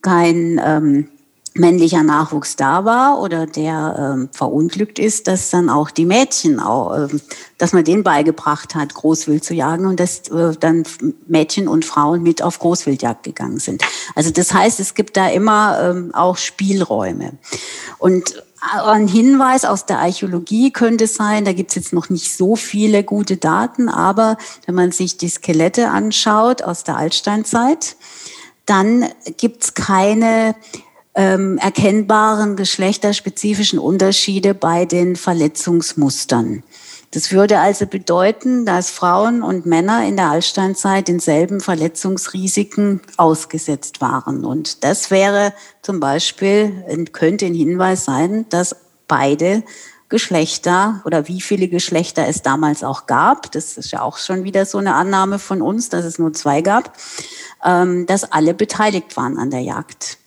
kein 0.00 0.60
ähm, 0.64 1.08
männlicher 1.54 2.02
Nachwuchs 2.02 2.56
da 2.56 2.84
war 2.84 3.20
oder 3.20 3.46
der 3.46 4.14
ähm, 4.14 4.28
verunglückt 4.32 4.98
ist, 4.98 5.28
dass 5.28 5.50
dann 5.50 5.68
auch 5.68 5.90
die 5.90 6.06
Mädchen, 6.06 6.60
auch, 6.60 6.96
ähm, 6.96 7.20
dass 7.58 7.72
man 7.72 7.84
denen 7.84 8.02
beigebracht 8.02 8.74
hat, 8.74 8.94
Großwild 8.94 9.44
zu 9.44 9.54
jagen 9.54 9.86
und 9.86 10.00
dass 10.00 10.28
äh, 10.28 10.52
dann 10.58 10.84
Mädchen 11.26 11.68
und 11.68 11.84
Frauen 11.84 12.22
mit 12.22 12.42
auf 12.42 12.58
Großwildjagd 12.58 13.22
gegangen 13.24 13.58
sind. 13.58 13.82
Also 14.14 14.30
das 14.30 14.54
heißt, 14.54 14.80
es 14.80 14.94
gibt 14.94 15.16
da 15.16 15.28
immer 15.28 15.78
ähm, 15.90 16.14
auch 16.14 16.36
Spielräume. 16.36 17.32
Und 17.98 18.42
ein 18.62 19.08
Hinweis 19.08 19.64
aus 19.64 19.86
der 19.86 19.98
Archäologie 19.98 20.70
könnte 20.70 21.08
sein, 21.08 21.44
da 21.44 21.52
gibt 21.52 21.70
es 21.70 21.74
jetzt 21.74 21.92
noch 21.92 22.10
nicht 22.10 22.34
so 22.34 22.54
viele 22.54 23.02
gute 23.02 23.36
Daten, 23.36 23.88
aber 23.88 24.36
wenn 24.66 24.76
man 24.76 24.92
sich 24.92 25.16
die 25.16 25.28
Skelette 25.28 25.90
anschaut 25.90 26.62
aus 26.62 26.84
der 26.84 26.96
Altsteinzeit, 26.96 27.96
dann 28.64 29.06
gibt 29.36 29.64
es 29.64 29.74
keine 29.74 30.54
ähm, 31.14 31.58
erkennbaren 31.58 32.56
geschlechterspezifischen 32.56 33.78
Unterschiede 33.78 34.54
bei 34.54 34.84
den 34.86 35.16
Verletzungsmustern. 35.16 36.62
Das 37.10 37.30
würde 37.30 37.58
also 37.58 37.86
bedeuten, 37.86 38.64
dass 38.64 38.88
Frauen 38.88 39.42
und 39.42 39.66
Männer 39.66 40.06
in 40.06 40.16
der 40.16 40.30
Altsteinzeit 40.30 41.08
denselben 41.08 41.60
Verletzungsrisiken 41.60 43.02
ausgesetzt 43.18 44.00
waren. 44.00 44.46
Und 44.46 44.82
das 44.82 45.10
wäre 45.10 45.52
zum 45.82 46.00
Beispiel, 46.00 46.72
könnte 47.12 47.44
ein 47.44 47.54
Hinweis 47.54 48.06
sein, 48.06 48.46
dass 48.48 48.74
beide 49.08 49.62
Geschlechter 50.08 51.02
oder 51.04 51.28
wie 51.28 51.42
viele 51.42 51.68
Geschlechter 51.68 52.26
es 52.26 52.40
damals 52.40 52.82
auch 52.82 53.06
gab, 53.06 53.50
das 53.52 53.76
ist 53.76 53.92
ja 53.92 54.02
auch 54.02 54.18
schon 54.18 54.44
wieder 54.44 54.64
so 54.64 54.78
eine 54.78 54.94
Annahme 54.94 55.38
von 55.38 55.60
uns, 55.60 55.88
dass 55.90 56.04
es 56.04 56.18
nur 56.18 56.32
zwei 56.32 56.60
gab, 56.60 56.96
ähm, 57.64 58.06
dass 58.06 58.30
alle 58.30 58.54
beteiligt 58.54 59.16
waren 59.16 59.38
an 59.38 59.50
der 59.50 59.60
Jagd. 59.60 60.18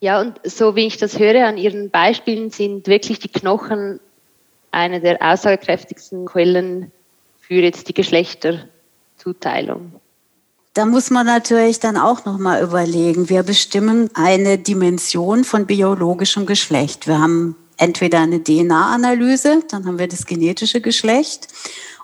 Ja, 0.00 0.20
und 0.20 0.40
so 0.44 0.76
wie 0.76 0.86
ich 0.86 0.96
das 0.96 1.18
höre 1.18 1.46
an 1.46 1.56
Ihren 1.56 1.90
Beispielen, 1.90 2.50
sind 2.50 2.86
wirklich 2.86 3.18
die 3.18 3.28
Knochen 3.28 3.98
eine 4.70 5.00
der 5.00 5.20
aussagekräftigsten 5.20 6.26
Quellen 6.26 6.92
für 7.40 7.54
jetzt 7.54 7.88
die 7.88 7.94
Geschlechterzuteilung. 7.94 9.92
Da 10.74 10.84
muss 10.86 11.10
man 11.10 11.26
natürlich 11.26 11.80
dann 11.80 11.96
auch 11.96 12.24
noch 12.24 12.38
mal 12.38 12.62
überlegen. 12.62 13.28
Wir 13.28 13.42
bestimmen 13.42 14.10
eine 14.14 14.58
Dimension 14.58 15.42
von 15.42 15.66
biologischem 15.66 16.46
Geschlecht. 16.46 17.08
Wir 17.08 17.18
haben 17.18 17.56
entweder 17.78 18.20
eine 18.20 18.42
DNA-Analyse, 18.42 19.64
dann 19.68 19.86
haben 19.86 19.98
wir 19.98 20.06
das 20.06 20.26
genetische 20.26 20.80
Geschlecht, 20.80 21.48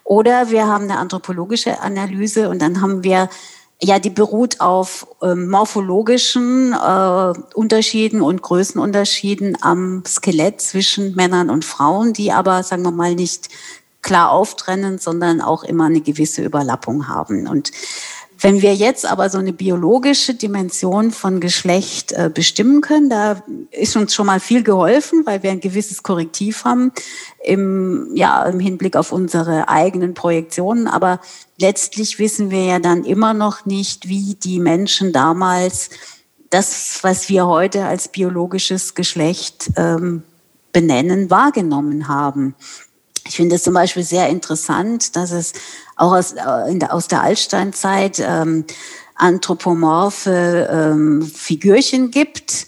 oder 0.05 0.51
wir 0.51 0.67
haben 0.67 0.85
eine 0.85 0.99
anthropologische 0.99 1.81
Analyse 1.81 2.49
und 2.49 2.61
dann 2.61 2.81
haben 2.81 3.05
wir 3.05 3.29
ja, 3.83 3.99
die 3.99 4.11
beruht 4.11 4.61
auf 4.61 5.07
äh, 5.21 5.35
morphologischen 5.35 6.73
äh, 6.73 7.33
Unterschieden 7.55 8.23
und 8.23 8.41
Größenunterschieden 8.43 9.59
am 9.61 10.03
Skelett 10.07 10.61
zwischen 10.61 11.15
Männern 11.15 11.51
und 11.51 11.65
Frauen, 11.65 12.13
die 12.13 12.33
aber, 12.33 12.63
sagen 12.63 12.83
wir 12.83 12.93
mal, 12.93 13.15
nicht 13.15 13.49
klar 14.01 14.31
auftrennen, 14.31 14.99
sondern 14.99 15.41
auch 15.41 15.65
immer 15.65 15.87
eine 15.87 16.01
gewisse 16.01 16.43
Überlappung 16.43 17.09
haben. 17.09 17.49
Und 17.49 17.73
wenn 18.41 18.63
wir 18.63 18.75
jetzt 18.75 19.07
aber 19.07 19.31
so 19.31 19.39
eine 19.39 19.53
biologische 19.53 20.35
Dimension 20.35 21.11
von 21.13 21.41
Geschlecht 21.41 22.13
äh, 22.13 22.31
bestimmen 22.33 22.81
können, 22.81 23.09
da 23.09 23.43
ist 23.71 23.97
uns 23.97 24.15
schon 24.15 24.27
mal 24.27 24.41
viel 24.41 24.63
geholfen, 24.63 25.25
weil 25.25 25.43
wir 25.43 25.51
ein 25.51 25.61
gewisses 25.61 26.03
Korrektiv 26.03 26.65
haben 26.65 26.93
im, 27.43 28.11
ja, 28.15 28.45
im 28.45 28.61
Hinblick 28.61 28.97
auf 28.97 29.13
unsere 29.13 29.69
eigenen 29.69 30.15
Projektionen. 30.15 30.87
Aber 30.87 31.21
letztlich 31.59 32.19
wissen 32.19 32.51
wir 32.51 32.65
ja 32.65 32.79
dann 32.79 33.05
immer 33.05 33.35
noch 33.35 33.65
nicht, 33.67 34.09
wie 34.09 34.35
die 34.35 34.59
Menschen 34.59 35.13
damals 35.13 35.91
das, 36.51 36.99
was 37.03 37.29
wir 37.29 37.47
heute 37.47 37.87
als 37.87 38.09
biologisches 38.09 38.95
Geschlecht 38.95 39.71
ähm, 39.77 40.23
benennen, 40.73 41.31
wahrgenommen 41.31 42.09
haben. 42.09 42.55
Ich 43.27 43.37
finde 43.37 43.57
es 43.57 43.63
zum 43.63 43.75
Beispiel 43.75 44.03
sehr 44.03 44.29
interessant, 44.29 45.17
dass 45.17 45.31
es 45.31 45.53
auch 45.97 46.13
aus, 46.13 46.33
äh, 46.33 46.79
der, 46.79 46.93
aus 46.93 47.09
der 47.09 47.23
Altsteinzeit 47.23 48.19
ähm, 48.21 48.65
anthropomorphe 49.15 50.69
ähm, 50.71 51.23
Figürchen 51.23 52.11
gibt, 52.11 52.67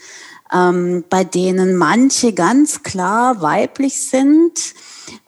ähm, 0.53 1.05
bei 1.11 1.25
denen 1.25 1.77
manche 1.77 2.33
ganz 2.33 2.83
klar 2.83 3.43
weiblich 3.43 4.01
sind 4.01 4.75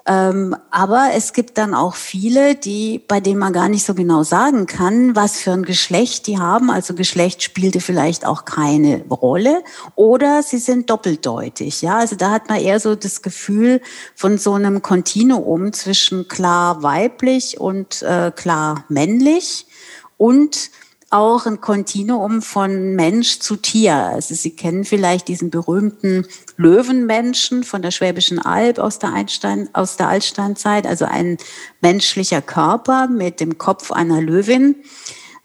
ähm, 0.09 0.57
aber 0.71 1.11
es 1.14 1.35
gibt 1.35 1.59
dann 1.59 1.75
auch 1.75 1.94
viele, 1.94 2.55
die, 2.55 2.99
bei 3.07 3.21
denen 3.21 3.38
man 3.38 3.53
gar 3.53 3.68
nicht 3.68 3.85
so 3.85 3.92
genau 3.92 4.23
sagen 4.23 4.64
kann, 4.64 5.14
was 5.14 5.37
für 5.37 5.53
ein 5.53 5.64
Geschlecht 5.64 6.27
die 6.27 6.38
haben. 6.38 6.71
Also 6.71 6.94
Geschlecht 6.94 7.42
spielte 7.42 7.81
vielleicht 7.81 8.25
auch 8.25 8.47
keine 8.47 9.05
Rolle 9.11 9.62
oder 9.97 10.42
sie 10.42 10.57
sind 10.57 10.88
doppeldeutig. 10.88 11.83
Ja, 11.83 11.99
also 11.99 12.16
da 12.16 12.31
hat 12.31 12.49
man 12.49 12.59
eher 12.59 12.81
so 12.81 12.94
das 12.94 13.21
Gefühl 13.21 13.83
von 14.14 14.38
so 14.38 14.55
einem 14.55 14.81
Kontinuum 14.81 15.75
zwischen 15.75 16.27
klar 16.27 16.83
weiblich 16.83 17.61
und 17.61 18.01
äh, 18.01 18.33
klar 18.35 18.87
männlich 18.88 19.66
und 20.16 20.71
auch 21.11 21.47
ein 21.47 21.61
Kontinuum 21.61 22.42
von 22.42 22.94
Mensch 22.94 23.38
zu 23.38 23.57
Tier. 23.57 23.94
Also 23.94 24.35
Sie 24.35 24.51
kennen 24.51 24.85
vielleicht 24.85 25.29
diesen 25.29 25.51
berühmten 25.51 26.27
Löwenmenschen 26.57 27.64
von 27.64 27.81
der 27.81 27.90
Schwäbischen 27.90 28.38
Alb 28.38 28.79
aus 28.79 28.99
der, 28.99 29.12
Einstein, 29.14 29.71
aus 29.73 29.97
der 29.97 30.09
Altsteinzeit, 30.09 30.87
also 30.87 31.07
ein 31.07 31.38
menschlicher 31.81 32.42
Körper 32.42 33.09
mit 33.09 33.40
dem 33.40 33.57
Kopf 33.57 33.90
einer 33.90 34.21
Löwin. 34.21 34.77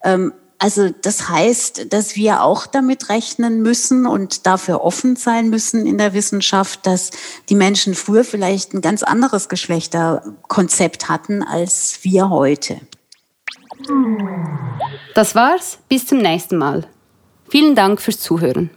Ähm, 0.04 0.34
also 0.60 0.90
das 0.90 1.28
heißt, 1.28 1.92
dass 1.92 2.16
wir 2.16 2.42
auch 2.42 2.68
damit 2.68 3.10
rechnen 3.10 3.62
müssen 3.62 4.06
und 4.06 4.46
dafür 4.46 4.82
offen 4.82 5.18
sein 5.18 5.50
müssen 5.50 5.86
in 5.86 5.98
der 5.98 6.14
Wissenschaft, 6.14 6.86
dass 6.86 7.12
die 7.50 7.56
Menschen 7.56 7.96
früher 7.96 8.24
vielleicht 8.24 8.74
ein 8.74 8.80
ganz 8.80 9.04
anderes 9.04 9.50
Geschlechterkonzept 9.50 11.10
hatten 11.10 11.44
als 11.44 12.00
wir 12.04 12.30
heute. 12.30 12.80
Das 15.14 15.36
war's, 15.36 15.80
bis 15.90 16.06
zum 16.08 16.20
nächsten 16.20 16.58
Mal. 16.58 16.88
Vielen 17.50 17.76
Dank 17.76 18.02
fürs 18.02 18.20
Zuhören. 18.20 18.70